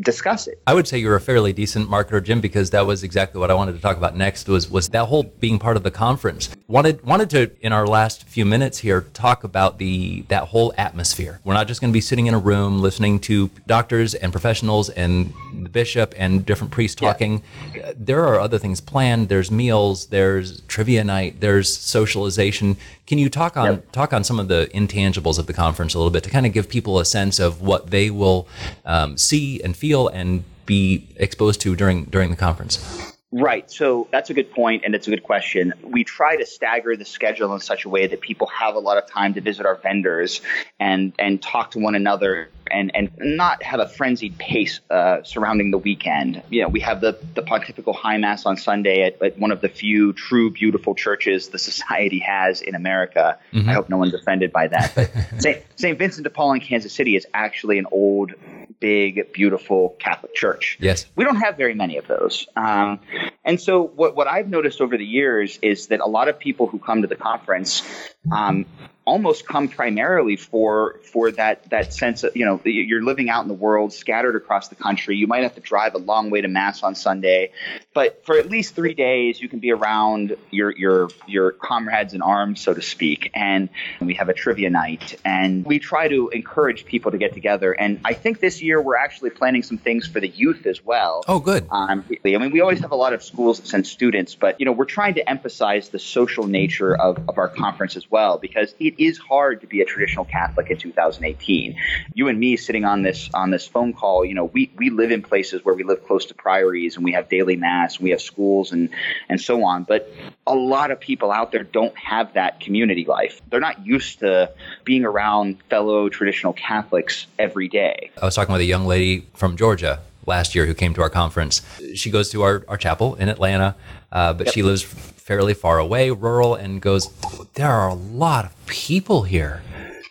discuss 0.00 0.46
it. 0.46 0.62
I 0.66 0.74
would 0.74 0.86
say 0.86 0.98
you're 0.98 1.16
a 1.16 1.20
fairly 1.20 1.52
decent 1.52 1.90
marketer, 1.90 2.22
Jim, 2.22 2.40
because 2.40 2.70
that 2.70 2.86
was 2.86 3.02
exactly 3.02 3.40
what 3.40 3.50
I 3.50 3.54
wanted 3.54 3.72
to 3.72 3.80
talk 3.80 3.96
about 3.96 4.16
next 4.16 4.48
was 4.48 4.70
was 4.70 4.88
that 4.90 5.06
whole 5.06 5.24
being 5.24 5.58
part 5.58 5.76
of 5.76 5.82
the 5.82 5.90
conference. 5.90 6.48
Wanted 6.68 7.02
wanted 7.02 7.30
to 7.30 7.50
in 7.62 7.72
our 7.72 7.86
last 7.86 8.24
few 8.24 8.44
minutes 8.44 8.78
here 8.78 9.00
talk 9.14 9.42
about 9.42 9.78
the 9.78 10.20
that 10.28 10.48
whole 10.48 10.72
atmosphere. 10.76 11.40
We're 11.42 11.54
not 11.54 11.66
just 11.66 11.80
going 11.80 11.90
to 11.90 11.96
be 11.96 12.02
sitting 12.02 12.26
in 12.26 12.34
a 12.34 12.38
room 12.38 12.82
listening 12.82 13.20
to 13.20 13.50
doctors 13.66 14.14
and 14.14 14.30
professionals 14.30 14.90
and 14.90 15.32
the 15.54 15.70
bishop 15.70 16.14
and 16.16 16.44
different 16.44 16.70
priests 16.70 16.94
talking. 16.94 17.42
Yeah. 17.74 17.92
There 17.96 18.24
are 18.26 18.38
other 18.38 18.58
things 18.58 18.82
planned. 18.82 19.30
There's 19.30 19.50
meals. 19.50 20.06
There's 20.06 20.60
trivia 20.62 21.02
night. 21.04 21.40
There's 21.40 21.74
socialization. 21.74 22.76
Can 23.06 23.16
you 23.16 23.30
talk 23.30 23.56
on 23.56 23.66
yep. 23.66 23.92
talk 23.92 24.12
on 24.12 24.22
some 24.22 24.38
of 24.38 24.48
the 24.48 24.70
intangibles 24.74 25.38
of 25.38 25.46
the 25.46 25.54
conference 25.54 25.94
a 25.94 25.98
little 25.98 26.12
bit 26.12 26.22
to 26.24 26.30
kind 26.30 26.44
of 26.44 26.52
give 26.52 26.68
people 26.68 26.98
a 26.98 27.04
sense 27.06 27.38
of 27.38 27.62
what 27.62 27.90
they 27.90 28.10
will 28.10 28.46
um, 28.84 29.16
see 29.16 29.62
and 29.62 29.74
feel 29.74 30.08
and 30.08 30.44
be 30.66 31.08
exposed 31.16 31.62
to 31.62 31.74
during 31.74 32.04
during 32.04 32.30
the 32.30 32.36
conference? 32.36 33.16
Right. 33.30 33.70
So 33.70 34.08
that's 34.10 34.30
a 34.30 34.34
good 34.34 34.52
point, 34.52 34.84
and 34.86 34.94
it's 34.94 35.06
a 35.06 35.10
good 35.10 35.22
question. 35.22 35.74
We 35.82 36.02
try 36.02 36.36
to 36.36 36.46
stagger 36.46 36.96
the 36.96 37.04
schedule 37.04 37.52
in 37.52 37.60
such 37.60 37.84
a 37.84 37.88
way 37.90 38.06
that 38.06 38.22
people 38.22 38.46
have 38.46 38.74
a 38.74 38.78
lot 38.78 38.96
of 38.96 39.06
time 39.06 39.34
to 39.34 39.42
visit 39.42 39.66
our 39.66 39.74
vendors 39.76 40.40
and 40.80 41.12
and 41.18 41.42
talk 41.42 41.72
to 41.72 41.78
one 41.78 41.94
another 41.94 42.48
and 42.70 42.90
and 42.94 43.10
not 43.18 43.62
have 43.62 43.80
a 43.80 43.88
frenzied 43.88 44.38
pace 44.38 44.80
uh, 44.90 45.22
surrounding 45.24 45.70
the 45.70 45.76
weekend. 45.76 46.42
You 46.48 46.62
know, 46.62 46.68
we 46.68 46.80
have 46.80 47.02
the 47.02 47.18
the 47.34 47.42
Pontifical 47.42 47.92
High 47.92 48.16
Mass 48.16 48.46
on 48.46 48.56
Sunday 48.56 49.02
at, 49.02 49.20
at 49.22 49.38
one 49.38 49.50
of 49.50 49.60
the 49.60 49.68
few 49.68 50.14
true 50.14 50.50
beautiful 50.50 50.94
churches 50.94 51.48
the 51.48 51.58
society 51.58 52.20
has 52.20 52.62
in 52.62 52.74
America. 52.74 53.38
Mm-hmm. 53.52 53.68
I 53.68 53.74
hope 53.74 53.90
no 53.90 53.98
one's 53.98 54.14
offended 54.14 54.52
by 54.52 54.68
that. 54.68 54.94
But 55.42 55.64
St. 55.76 55.98
Vincent 55.98 56.24
de 56.24 56.30
Paul 56.30 56.54
in 56.54 56.60
Kansas 56.60 56.92
City 56.92 57.14
is 57.14 57.26
actually 57.34 57.78
an 57.78 57.86
old 57.92 58.32
big, 58.80 59.32
beautiful 59.32 59.96
Catholic 59.98 60.34
church. 60.34 60.78
Yes. 60.80 61.06
We 61.16 61.24
don't 61.24 61.36
have 61.36 61.56
very 61.56 61.74
many 61.74 61.96
of 61.96 62.06
those. 62.06 62.46
Um, 62.56 63.00
and 63.44 63.60
so 63.60 63.82
what, 63.82 64.14
what 64.16 64.26
I've 64.26 64.48
noticed 64.48 64.80
over 64.80 64.96
the 64.96 65.04
years 65.04 65.58
is 65.62 65.88
that 65.88 66.00
a 66.00 66.06
lot 66.06 66.28
of 66.28 66.38
people 66.38 66.66
who 66.66 66.78
come 66.78 67.02
to 67.02 67.08
the 67.08 67.16
conference 67.16 67.82
um, 68.30 68.66
almost 69.08 69.46
come 69.46 69.68
primarily 69.68 70.36
for 70.36 71.00
for 71.02 71.32
that 71.32 71.68
that 71.70 71.94
sense 71.94 72.24
of 72.24 72.36
you 72.36 72.44
know 72.44 72.60
you're 72.64 73.02
living 73.02 73.30
out 73.30 73.42
in 73.42 73.48
the 73.48 73.54
world 73.54 73.92
scattered 73.92 74.36
across 74.36 74.68
the 74.68 74.74
country. 74.74 75.16
You 75.16 75.26
might 75.26 75.44
have 75.44 75.54
to 75.54 75.62
drive 75.62 75.94
a 75.94 75.98
long 75.98 76.28
way 76.28 76.42
to 76.42 76.48
mass 76.48 76.82
on 76.82 76.94
sunday 76.94 77.50
but 77.94 78.24
for 78.26 78.38
at 78.38 78.50
least 78.50 78.74
three 78.74 78.92
days 78.92 79.40
you 79.40 79.48
can 79.48 79.60
be 79.60 79.72
around 79.72 80.36
your 80.50 80.76
your 80.76 81.08
your 81.26 81.52
comrades 81.52 82.12
in 82.12 82.20
arms 82.20 82.60
so 82.60 82.74
to 82.74 82.82
speak 82.82 83.30
and 83.34 83.70
we 84.00 84.14
have 84.14 84.28
a 84.28 84.34
trivia 84.34 84.70
night. 84.70 85.18
And 85.24 85.64
we 85.64 85.78
try 85.78 86.08
to 86.08 86.28
encourage 86.28 86.84
people 86.84 87.10
to 87.10 87.18
get 87.18 87.32
together. 87.32 87.72
And 87.72 88.00
i 88.04 88.12
think 88.12 88.40
this 88.40 88.60
year 88.62 88.80
we're 88.80 88.96
actually 88.96 89.30
planning 89.30 89.62
some 89.62 89.78
things 89.78 90.06
for 90.06 90.20
the 90.20 90.28
youth 90.28 90.66
as 90.66 90.84
well. 90.84 91.24
Oh 91.26 91.38
good. 91.38 91.66
Um, 91.70 92.04
i 92.24 92.38
mean 92.38 92.50
we 92.50 92.60
always 92.60 92.80
have 92.80 92.92
a 92.92 92.96
lot 92.96 93.12
of 93.12 93.22
schools 93.22 93.60
that 93.60 93.66
send 93.66 93.86
students 93.86 94.34
but 94.34 94.60
you 94.60 94.66
know 94.66 94.72
we're 94.72 94.84
trying 94.84 95.14
to 95.14 95.28
emphasize 95.28 95.88
the 95.88 95.98
social 95.98 96.46
nature 96.46 96.94
of, 96.94 97.28
of 97.28 97.38
our 97.38 97.48
conference 97.48 97.96
as 97.96 98.10
well 98.10 98.38
because 98.38 98.74
it 98.78 98.97
is 98.98 99.18
hard 99.18 99.60
to 99.60 99.66
be 99.66 99.80
a 99.80 99.84
traditional 99.84 100.24
Catholic 100.24 100.70
in 100.70 100.76
2018. 100.76 101.76
You 102.14 102.28
and 102.28 102.38
me 102.38 102.56
sitting 102.56 102.84
on 102.84 103.02
this 103.02 103.30
on 103.32 103.50
this 103.50 103.66
phone 103.66 103.92
call, 103.92 104.24
you 104.24 104.34
know, 104.34 104.46
we, 104.46 104.70
we 104.76 104.90
live 104.90 105.10
in 105.10 105.22
places 105.22 105.64
where 105.64 105.74
we 105.74 105.84
live 105.84 106.06
close 106.06 106.26
to 106.26 106.34
priories 106.34 106.96
and 106.96 107.04
we 107.04 107.12
have 107.12 107.28
daily 107.28 107.56
mass, 107.56 107.96
and 107.96 108.04
we 108.04 108.10
have 108.10 108.20
schools 108.20 108.72
and 108.72 108.90
and 109.28 109.40
so 109.40 109.64
on. 109.64 109.84
But 109.84 110.12
a 110.46 110.54
lot 110.54 110.90
of 110.90 111.00
people 111.00 111.30
out 111.30 111.52
there 111.52 111.64
don't 111.64 111.96
have 111.96 112.34
that 112.34 112.60
community 112.60 113.04
life. 113.04 113.40
They're 113.50 113.60
not 113.60 113.86
used 113.86 114.20
to 114.20 114.52
being 114.84 115.04
around 115.04 115.62
fellow 115.70 116.08
traditional 116.08 116.52
Catholics 116.52 117.26
every 117.38 117.68
day. 117.68 118.10
I 118.20 118.24
was 118.24 118.34
talking 118.34 118.52
with 118.52 118.60
a 118.60 118.66
young 118.66 118.86
lady 118.86 119.26
from 119.34 119.56
Georgia 119.56 120.00
last 120.28 120.54
year 120.54 120.66
who 120.66 120.74
came 120.74 120.94
to 120.94 121.02
our 121.02 121.10
conference. 121.10 121.62
She 121.94 122.10
goes 122.10 122.30
to 122.30 122.42
our, 122.42 122.64
our 122.68 122.76
chapel 122.76 123.16
in 123.16 123.28
Atlanta, 123.28 123.74
uh, 124.12 124.32
but 124.34 124.46
yep. 124.46 124.54
she 124.54 124.62
lives 124.62 124.82
fairly 124.82 125.54
far 125.54 125.78
away, 125.78 126.10
rural, 126.10 126.54
and 126.54 126.80
goes, 126.80 127.12
There 127.54 127.70
are 127.70 127.88
a 127.88 127.94
lot 127.94 128.44
of 128.44 128.66
people 128.66 129.24
here. 129.24 129.62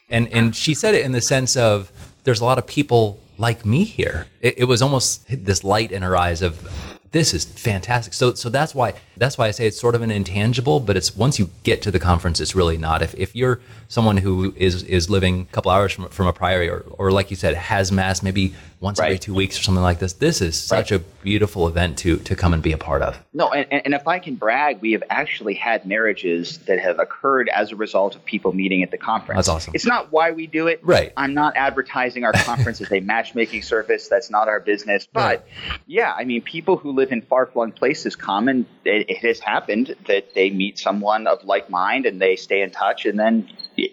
And, 0.09 0.27
and 0.33 0.55
she 0.55 0.73
said 0.73 0.93
it 0.93 1.05
in 1.05 1.11
the 1.11 1.21
sense 1.21 1.55
of, 1.55 1.91
There's 2.23 2.41
a 2.41 2.45
lot 2.45 2.57
of 2.57 2.67
people 2.67 3.19
like 3.37 3.65
me 3.65 3.83
here. 3.83 4.27
It, 4.41 4.59
it 4.59 4.63
was 4.65 4.81
almost 4.81 5.25
this 5.29 5.63
light 5.63 5.91
in 5.91 6.01
her 6.01 6.17
eyes 6.17 6.41
of, 6.41 6.67
this 7.11 7.33
is 7.33 7.45
fantastic. 7.45 8.13
So 8.13 8.33
so 8.33 8.49
that's 8.49 8.75
why 8.75 8.93
that's 9.15 9.37
why 9.37 9.47
I 9.47 9.51
say 9.51 9.67
it's 9.67 9.79
sort 9.79 9.95
of 9.95 10.01
an 10.01 10.11
intangible, 10.11 10.79
but 10.79 10.97
it's 10.97 11.15
once 11.15 11.39
you 11.39 11.49
get 11.63 11.81
to 11.83 11.91
the 11.91 11.99
conference, 11.99 12.39
it's 12.39 12.55
really 12.55 12.77
not. 12.77 13.01
If 13.01 13.15
if 13.15 13.35
you're 13.35 13.59
someone 13.87 14.17
who 14.17 14.53
is 14.57 14.83
is 14.83 15.09
living 15.09 15.47
a 15.49 15.53
couple 15.53 15.71
hours 15.71 15.93
from 15.93 16.09
from 16.09 16.27
a 16.27 16.33
priory 16.33 16.69
or 16.69 16.85
or 16.97 17.11
like 17.11 17.29
you 17.29 17.35
said 17.35 17.55
has 17.55 17.91
mass 17.91 18.21
maybe 18.21 18.53
once 18.79 18.99
right. 18.99 19.07
every 19.07 19.19
two 19.19 19.33
weeks 19.33 19.59
or 19.59 19.63
something 19.63 19.83
like 19.83 19.99
this. 19.99 20.13
This 20.13 20.41
is 20.41 20.55
such 20.55 20.91
right. 20.91 21.01
a 21.01 21.03
beautiful 21.23 21.67
event 21.67 21.97
to 21.99 22.17
to 22.17 22.35
come 22.35 22.53
and 22.53 22.61
be 22.61 22.71
a 22.71 22.77
part 22.77 23.01
of. 23.01 23.17
No, 23.33 23.51
and, 23.51 23.85
and 23.85 23.93
if 23.93 24.07
I 24.07 24.19
can 24.19 24.35
brag, 24.35 24.81
we 24.81 24.91
have 24.91 25.03
actually 25.09 25.55
had 25.55 25.85
marriages 25.85 26.59
that 26.59 26.79
have 26.79 26.99
occurred 26.99 27.49
as 27.49 27.71
a 27.71 27.75
result 27.75 28.15
of 28.15 28.23
people 28.23 28.53
meeting 28.53 28.83
at 28.83 28.91
the 28.91 28.97
conference. 28.97 29.37
That's 29.37 29.49
awesome. 29.49 29.73
It's 29.75 29.85
not 29.85 30.11
why 30.11 30.31
we 30.31 30.47
do 30.47 30.67
it. 30.67 30.79
Right. 30.83 31.11
I'm 31.17 31.33
not 31.33 31.55
advertising 31.55 32.23
our 32.23 32.33
conference 32.33 32.81
as 32.81 32.91
a 32.91 32.99
matchmaking 32.99 33.63
service. 33.63 34.07
That's 34.07 34.29
not 34.29 34.47
our 34.47 34.59
business. 34.59 35.07
But 35.11 35.19
right. 35.21 35.41
yeah, 35.87 36.13
I 36.15 36.23
mean, 36.25 36.41
people 36.41 36.77
who 36.77 36.91
live 36.91 37.11
in 37.11 37.21
far 37.21 37.45
flung 37.47 37.71
places 37.71 38.15
come 38.15 38.47
and 38.47 38.65
it, 38.85 39.09
it 39.09 39.17
has 39.17 39.39
happened 39.39 39.95
that 40.07 40.33
they 40.35 40.49
meet 40.49 40.77
someone 40.77 41.27
of 41.27 41.43
like 41.43 41.69
mind 41.69 42.05
and 42.05 42.21
they 42.21 42.35
stay 42.35 42.61
in 42.61 42.71
touch 42.71 43.05
and 43.05 43.17
then 43.17 43.49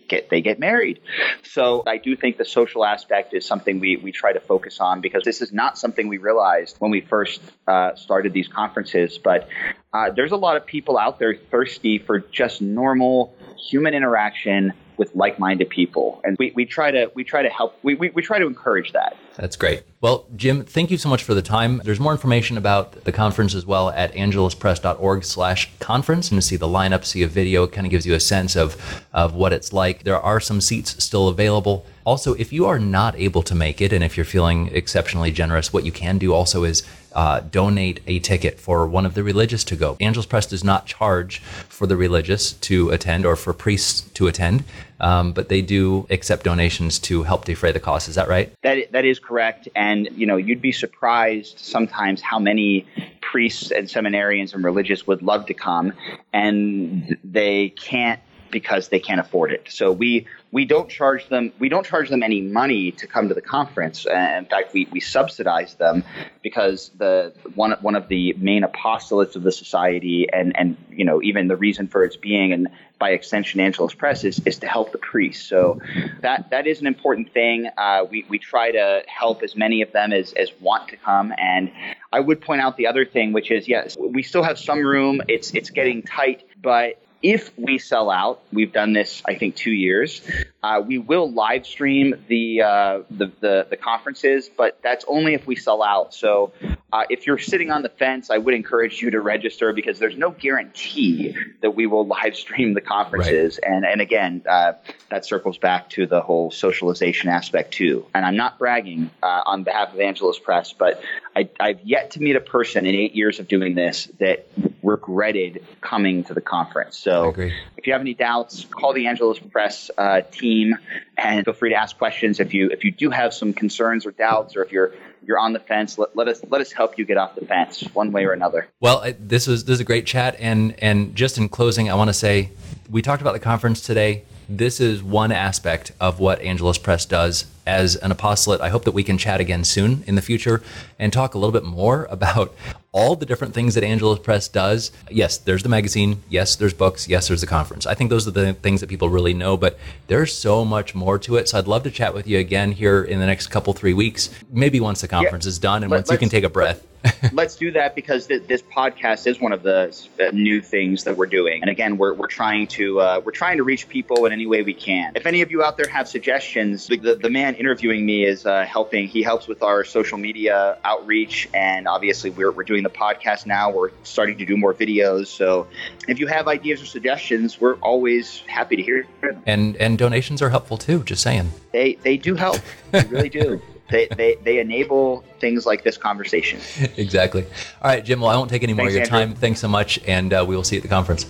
get 0.09 0.31
they 0.31 0.41
get 0.41 0.59
married. 0.59 1.01
So 1.43 1.83
I 1.87 1.99
do 1.99 2.17
think 2.17 2.37
the 2.37 2.45
social 2.45 2.85
aspect 2.85 3.35
is 3.35 3.47
something 3.47 3.81
we, 3.81 3.97
we 3.97 4.13
try 4.13 4.33
to 4.33 4.41
focus 4.41 4.81
on 4.81 5.01
because 5.01 5.25
this 5.25 5.43
is 5.43 5.53
not 5.53 5.79
something 5.79 6.09
we 6.09 6.19
realized 6.19 6.77
when 6.79 6.91
we 6.91 7.01
first 7.01 7.41
uh, 7.67 7.95
started 7.95 8.33
these 8.33 8.49
conferences. 8.49 9.19
But 9.19 9.49
uh, 9.93 10.11
there's 10.11 10.33
a 10.33 10.37
lot 10.37 10.57
of 10.57 10.67
people 10.67 10.99
out 10.99 11.19
there 11.19 11.35
thirsty 11.35 11.99
for 11.99 12.19
just 12.19 12.61
normal 12.63 13.35
human 13.57 13.95
interaction 13.95 14.73
with 14.97 15.15
like-minded 15.15 15.69
people. 15.69 16.21
And 16.25 16.37
we, 16.39 16.53
we 16.55 16.65
try 16.65 16.91
to 16.91 17.11
we 17.15 17.25
try 17.25 17.43
to 17.43 17.49
help 17.49 17.79
we, 17.83 17.95
we, 17.95 18.11
we 18.11 18.23
try 18.23 18.39
to 18.39 18.47
encourage 18.47 18.93
that. 18.93 19.17
That's 19.37 19.57
great. 19.57 19.83
Well 20.01 20.27
jim 20.37 20.65
thank 20.65 20.91
you 20.91 20.99
so 20.99 21.09
much 21.09 21.23
for 21.23 21.35
the 21.35 21.43
time. 21.43 21.81
There's 21.85 22.01
more 22.01 22.13
information 22.13 22.57
about 22.57 23.05
the 23.05 23.13
conference 23.13 23.55
as 23.55 23.67
well 23.67 23.91
at 23.91 24.13
angeluspress.org 24.15 25.25
slash 25.25 25.71
conference. 25.81 26.31
And 26.31 26.41
to 26.41 26.47
see 26.47 26.57
the 26.57 26.69
lineup 26.69 27.05
see 27.05 27.23
a 27.23 27.29
video 27.29 27.65
it 27.65 27.73
kind 27.73 27.87
of 27.87 27.91
gives 27.91 28.07
you 28.07 28.15
a 28.15 28.21
sense 28.21 28.57
of 28.57 29.05
of 29.13 29.35
what 29.35 29.53
it's 29.53 29.73
like. 29.73 30.05
There 30.05 30.21
are 30.21 30.41
some 30.41 30.61
seats 30.61 31.03
still 31.03 31.29
available. 31.29 31.87
Also 32.05 32.35
if 32.35 32.53
you 32.53 32.67
are 32.67 32.79
not 32.79 33.17
able 33.17 33.43
to 33.43 33.55
make 33.55 33.81
it 33.81 33.93
and 33.93 34.05
if 34.05 34.17
you're 34.17 34.25
feeling 34.25 34.69
exceptionally 34.69 35.31
generous 35.31 35.73
what 35.73 35.85
you 35.85 35.93
can 35.93 36.19
do 36.19 36.33
also 36.33 36.65
is 36.65 36.83
uh, 37.15 37.41
donate 37.41 38.01
a 38.07 38.19
ticket 38.19 38.59
for 38.59 38.87
one 38.87 39.07
of 39.07 39.15
the 39.15 39.23
religious 39.23 39.65
to 39.65 39.77
go. 39.77 39.97
Angelus 40.01 40.27
Press 40.27 40.47
does 40.47 40.65
not 40.65 40.87
charge 40.87 41.39
for 41.39 41.87
the 41.87 41.97
religious 41.97 42.53
to 42.53 42.91
attend 42.91 43.25
or 43.25 43.37
for 43.37 43.53
priests 43.53 44.03
to 44.15 44.27
attend, 44.27 44.65
um, 45.01 45.33
but 45.33 45.49
they 45.49 45.63
do 45.63 46.07
accept 46.11 46.45
donations 46.45 46.99
to 46.99 47.23
help 47.23 47.45
defray 47.45 47.73
the 47.73 47.81
cost. 47.81 48.09
Is 48.09 48.15
that 48.17 48.29
right? 48.29 48.53
That 48.63 48.91
that 48.93 49.05
is 49.05 49.19
correct. 49.19 49.69
And 49.75 50.09
you 50.13 50.27
know, 50.27 50.37
you'd 50.37 50.63
be 50.63 50.73
surprised 50.73 51.59
sometimes 51.59 52.21
how 52.21 52.39
many 52.39 52.87
priests 53.21 53.71
and 53.71 53.89
seminarians 53.89 54.55
and 54.55 54.65
religious 54.65 55.07
would 55.07 55.23
love 55.23 55.47
to 55.47 55.55
come, 55.55 55.93
and 56.33 57.17
they 57.25 57.71
can't 57.71 58.21
because 58.55 58.87
they 58.87 59.01
can't 59.01 59.19
afford 59.19 59.51
it. 59.51 59.67
So 59.69 59.91
we 59.91 60.29
we 60.53 60.65
don't 60.65 60.89
charge 60.89 61.29
them 61.29 61.53
we 61.59 61.69
don't 61.69 61.85
charge 61.85 62.09
them 62.09 62.23
any 62.23 62.41
money 62.41 62.93
to 62.93 63.09
come 63.09 63.29
to 63.29 63.35
the 63.35 63.43
conference. 63.43 64.07
Uh, 64.07 64.37
in 64.39 64.47
fact, 64.47 64.73
we, 64.73 64.87
we 64.93 65.01
subsidize 65.01 65.75
them 65.75 66.05
because 66.41 66.91
the 66.97 67.35
one 67.57 67.73
one 67.81 67.97
of 67.97 68.07
the 68.07 68.33
main 68.35 68.63
apostolates 68.63 69.35
of 69.35 69.43
the 69.43 69.51
society 69.51 70.29
and 70.33 70.57
and 70.57 70.77
you 70.89 71.05
know 71.05 71.21
even 71.21 71.49
the 71.49 71.57
reason 71.57 71.89
for 71.89 72.05
its 72.05 72.17
being 72.17 72.53
and 72.53 72.69
by 73.01 73.11
extension 73.11 73.61
Angelus 73.61 73.93
Press 73.93 74.23
is, 74.23 74.41
is 74.47 74.61
to 74.61 74.69
help 74.69 74.93
the 74.93 74.99
priests. 74.99 75.47
So 75.49 75.81
that 76.21 76.51
that 76.51 76.69
is 76.69 76.81
an 76.81 76.87
important 76.87 77.33
thing. 77.33 77.69
Uh, 77.77 78.05
we 78.09 78.25
we 78.29 78.39
try 78.39 78.71
to 78.71 79.03
help 79.09 79.43
as 79.43 79.57
many 79.57 79.83
of 79.83 79.91
them 79.91 80.13
as 80.13 80.33
as 80.35 80.51
want 80.61 80.89
to 80.91 80.97
come. 80.97 81.35
And 81.37 81.73
I 82.13 82.21
would 82.21 82.41
point 82.41 82.61
out 82.61 82.77
the 82.77 82.87
other 82.87 83.05
thing, 83.05 83.33
which 83.33 83.51
is 83.51 83.67
yes, 83.67 83.97
we 83.99 84.23
still 84.23 84.45
have 84.45 84.59
some 84.59 84.79
room. 84.79 85.21
It's 85.27 85.51
it's 85.51 85.71
getting 85.71 86.03
tight, 86.03 86.45
but 86.63 87.04
if 87.25 87.51
we 87.57 87.79
sell 87.79 88.11
out, 88.11 88.43
we've 88.53 88.73
done 88.73 88.93
this, 88.93 89.23
I 89.25 89.35
think, 89.37 89.57
two 89.57 89.73
years. 89.73 90.21
Uh, 90.63 90.83
we 90.87 90.99
will 90.99 91.33
live 91.33 91.67
stream 91.67 92.15
the, 92.29 92.61
uh, 92.61 92.99
the, 93.11 93.33
the 93.41 93.67
the 93.71 93.77
conferences, 93.79 94.51
but 94.55 94.79
that's 94.83 95.07
only 95.09 95.33
if 95.33 95.47
we 95.47 95.57
sell 95.57 95.83
out. 95.83 96.13
So, 96.13 96.53
uh, 96.93 97.05
if 97.09 97.27
you're 97.27 97.39
sitting 97.39 97.71
on 97.71 97.83
the 97.83 97.89
fence, 97.89 98.29
I 98.29 98.37
would 98.37 98.53
encourage 98.53 99.01
you 99.01 99.11
to 99.11 99.21
register 99.21 99.73
because 99.73 99.99
there's 99.99 100.17
no 100.19 100.31
guarantee 100.31 101.35
that 101.63 101.71
we 101.71 101.87
will 101.87 102.07
live 102.07 102.37
stream 102.37 102.75
the 102.75 102.83
conferences. 102.83 103.59
Right. 103.63 103.73
And 103.73 103.87
and 103.87 104.01
again, 104.03 104.43
uh, 104.47 104.75
that 105.09 105.25
circles 105.25 105.57
back 105.57 105.89
to 105.91 106.07
the 106.07 106.21
whole 106.21 106.51
socialization 106.51 107.31
aspect 107.31 107.73
too. 107.73 108.07
And 108.15 108.27
I'm 108.27 108.37
not 108.37 108.59
bragging 108.59 109.11
uh, 109.23 109.43
on 109.47 109.65
behalf 109.65 109.95
of 109.95 110.01
Angelus 110.01 110.39
Press, 110.39 110.75
but 110.75 111.03
I, 111.35 111.49
I've 111.59 111.81
yet 111.85 112.13
to 112.13 112.21
meet 112.21 112.37
a 112.37 112.41
person 112.41 112.85
in 112.85 112.95
eight 112.95 113.15
years 113.15 113.41
of 113.41 113.49
doing 113.49 113.75
this 113.75 114.11
that 114.19 114.47
regretted 114.85 115.65
coming 115.81 116.25
to 116.25 116.35
the 116.35 116.41
conference. 116.41 116.97
So 116.97 117.31
if 117.77 117.87
you 117.87 117.93
have 117.93 118.03
any 118.03 118.15
doubts, 118.15 118.65
call 118.65 118.93
the 118.93 119.07
Angelus 119.07 119.39
Press 119.39 119.91
uh, 119.97 120.21
team 120.31 120.77
and 121.17 121.45
feel 121.45 121.55
free 121.55 121.71
to 121.71 121.77
ask 121.77 121.97
questions. 121.97 122.41
If 122.41 122.55
you 122.55 122.71
if 122.71 122.85
you 122.85 122.93
do 122.93 123.11
have 123.11 123.35
some 123.35 123.53
concerns 123.53 124.07
or 124.07 124.11
doubts, 124.13 124.57
or 124.57 124.63
if 124.63 124.73
you're 124.73 124.93
you're 125.27 125.39
on 125.39 125.55
the 125.55 125.61
fence, 125.61 125.99
let, 125.99 126.15
let 126.15 126.29
us 126.29 126.43
let 126.49 126.61
us 126.61 126.71
help 126.71 126.99
you 126.99 127.05
get 127.05 127.17
off 127.17 127.35
the 127.35 127.47
fence 127.47 127.83
one 127.95 128.13
way 128.13 128.25
or 128.25 128.33
another. 128.33 128.69
Well, 128.81 129.13
this 129.19 129.47
was 129.47 129.65
this 129.65 129.75
is 129.75 129.81
a 129.81 129.85
great 129.85 130.07
chat, 130.07 130.37
and 130.39 130.75
and 130.81 131.17
just 131.17 131.39
in 131.39 131.49
closing, 131.49 131.91
I 131.91 131.95
want 131.95 132.09
to 132.09 132.15
say 132.15 132.51
we 132.91 133.03
talked 133.03 133.23
about 133.23 133.33
the 133.33 133.41
conference 133.41 133.81
today 133.81 134.25
this 134.49 134.81
is 134.81 135.03
one 135.03 135.33
aspect 135.33 135.93
of 136.01 136.21
what 136.21 136.41
Angelus 136.43 136.79
Press 136.79 137.07
does 137.07 137.47
as 137.67 137.97
an 137.97 138.11
apostolate. 138.11 138.61
I 138.61 138.69
hope 138.69 138.85
that 138.85 138.93
we 138.93 139.03
can 139.03 139.17
chat 139.17 139.41
again 139.41 139.65
soon 139.65 140.05
in 140.07 140.17
the 140.17 140.23
future 140.23 140.63
and 140.99 141.13
talk 141.13 141.35
a 141.35 141.39
little 141.39 141.53
bit 141.53 141.65
more 141.65 142.05
about 142.11 142.55
all 142.95 143.17
the 143.17 143.27
different 143.27 143.53
things 143.53 143.75
that 143.75 143.83
Angelus 143.83 144.21
Press 144.21 144.47
does. 144.47 144.93
Yes, 145.11 145.37
there's 145.37 145.65
the 145.65 145.69
magazine. 145.69 146.23
Yes, 146.29 146.55
there's 146.55 146.73
books. 146.73 147.09
Yes, 147.09 147.27
there's 147.27 147.41
the 147.41 147.47
conference. 147.47 147.87
I 147.87 147.95
think 147.95 148.09
those 148.09 148.27
are 148.29 148.31
the 148.31 148.55
things 148.55 148.81
that 148.81 148.89
people 148.89 149.09
really 149.09 149.35
know, 149.35 149.57
but 149.57 149.77
there's 150.07 150.33
so 150.33 150.65
much 150.65 150.95
more 150.95 151.19
to 151.19 151.37
it. 151.37 151.49
So 151.49 151.59
I'd 151.59 151.67
love 151.67 151.83
to 151.83 151.91
chat 151.91 152.15
with 152.15 152.29
you 152.29 152.39
again 152.39 152.71
here 152.71 153.03
in 153.03 153.19
the 153.19 153.27
next 153.27 153.49
couple, 153.49 153.73
three 153.73 153.95
weeks, 153.95 154.31
maybe 154.49 154.79
once 154.79 155.01
the 155.01 155.09
conference 155.09 155.45
yeah. 155.45 155.49
is 155.49 155.59
done 155.59 155.83
and 155.83 155.91
Let, 155.91 155.99
once 155.99 156.11
you 156.13 156.19
can 156.19 156.29
take 156.29 156.45
a 156.45 156.49
breath. 156.49 156.87
let's 157.33 157.57
do 157.57 157.71
that 157.73 157.95
because 157.95 158.27
th- 158.27 158.47
this 158.47 158.63
podcast 158.63 159.27
is 159.27 159.41
one 159.41 159.53
of 159.53 159.63
the 159.63 159.95
new 160.33 160.61
things 160.61 161.05
that 161.05 161.17
we're 161.17 161.27
doing. 161.27 161.61
And 161.63 161.71
again, 161.71 161.99
we're, 161.99 162.15
we're 162.15 162.27
trying 162.27 162.67
to 162.69 163.01
uh, 163.01 163.21
we're 163.25 163.33
trying 163.33 163.59
to 163.59 163.63
reach 163.63 163.89
people 163.89 164.27
in 164.27 164.33
any 164.33 164.47
way 164.47 164.63
we 164.63 164.75
can. 164.75 165.13
If 165.15 165.27
any 165.27 165.43
of 165.43 165.51
you 165.51 165.63
out 165.63 165.77
there 165.77 165.89
have 165.89 166.09
suggestions, 166.09 166.87
the, 166.87 166.97
the, 166.97 167.15
the 167.17 167.31
man 167.31 167.55
interviewing 167.55 168.05
me 168.07 168.25
is 168.25 168.47
uh, 168.47 168.65
helping. 168.65 169.07
He 169.07 169.23
helps 169.23 169.47
with 169.47 169.63
our 169.63 169.85
social 169.85 170.19
media 170.19 170.79
outreach, 170.85 171.49
and 171.55 171.89
obviously 171.89 172.31
we're 172.31 172.53
we're 172.53 172.65
doing 172.65 172.83
the 172.83 172.91
podcast 172.91 173.47
now. 173.47 173.71
We're 173.71 173.91
starting 174.03 174.39
to 174.39 174.47
do 174.47 174.57
more 174.57 174.75
videos. 174.75 175.27
So 175.27 175.67
if 176.09 176.19
you 176.19 176.27
have 176.27 176.49
ideas 176.49 176.83
or 176.83 176.87
suggestions, 176.87 177.61
we're 177.61 177.77
always 177.77 178.41
happy 178.47 178.77
to 178.77 178.83
hear 178.83 179.07
them. 179.21 179.43
And 179.47 179.77
and 179.77 179.99
donations 179.99 180.43
are 180.43 180.51
helpful 180.51 180.79
too. 180.79 181.03
Just 181.03 181.23
saying. 181.23 181.51
They 181.73 181.95
they 181.97 182.17
do 182.17 182.35
help. 182.35 182.61
They 182.91 183.03
really 183.05 183.29
do. 183.29 183.61
they, 183.91 184.09
they, 184.17 184.37
they 184.45 184.59
enable 184.59 185.25
things 185.41 185.67
like 185.67 185.85
this 185.85 185.97
conversation. 185.97 186.61
exactly. 186.97 187.45
All 187.83 187.91
right, 187.91 188.05
Jim. 188.05 188.21
Well, 188.21 188.31
I 188.31 188.37
won't 188.37 188.51
take 188.51 188.63
any 188.63 188.73
more 188.73 188.87
Thanks, 188.87 188.95
of 188.95 189.13
your 189.13 189.17
Andrew. 189.19 189.35
time. 189.35 189.41
Thanks 189.41 189.61
so 189.61 189.69
much, 189.69 189.99
and 190.07 190.33
uh, 190.33 190.45
we 190.47 190.57
will 190.57 190.65
see 190.65 190.77
you 190.77 190.81
at 190.81 190.83
the 190.83 190.89
conference. 190.89 191.27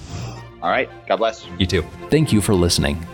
All 0.62 0.70
right. 0.70 0.88
God 1.06 1.16
bless. 1.16 1.46
You 1.58 1.66
too. 1.66 1.82
Thank 2.10 2.32
you 2.32 2.40
for 2.40 2.54
listening. 2.54 3.06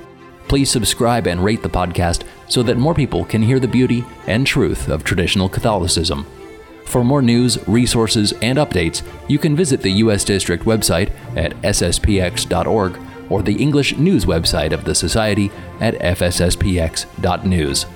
Please 0.46 0.70
subscribe 0.70 1.26
and 1.26 1.42
rate 1.42 1.62
the 1.62 1.68
podcast 1.68 2.24
so 2.48 2.62
that 2.62 2.76
more 2.76 2.94
people 2.94 3.24
can 3.24 3.42
hear 3.42 3.58
the 3.60 3.68
beauty 3.68 4.04
and 4.26 4.46
truth 4.46 4.88
of 4.88 5.04
traditional 5.04 5.48
Catholicism. 5.48 6.26
For 6.84 7.04
more 7.04 7.22
news, 7.22 7.56
resources, 7.68 8.32
and 8.42 8.58
updates, 8.58 9.02
you 9.28 9.38
can 9.38 9.54
visit 9.54 9.80
the 9.80 9.92
U.S. 10.04 10.24
District 10.24 10.64
website 10.64 11.12
at 11.36 11.52
sspx.org 11.62 12.98
or 13.30 13.42
the 13.42 13.54
English 13.54 13.96
news 13.96 14.24
website 14.24 14.72
of 14.72 14.84
the 14.84 14.94
Society 14.94 15.52
at 15.78 15.94
fsspx.news. 15.94 17.86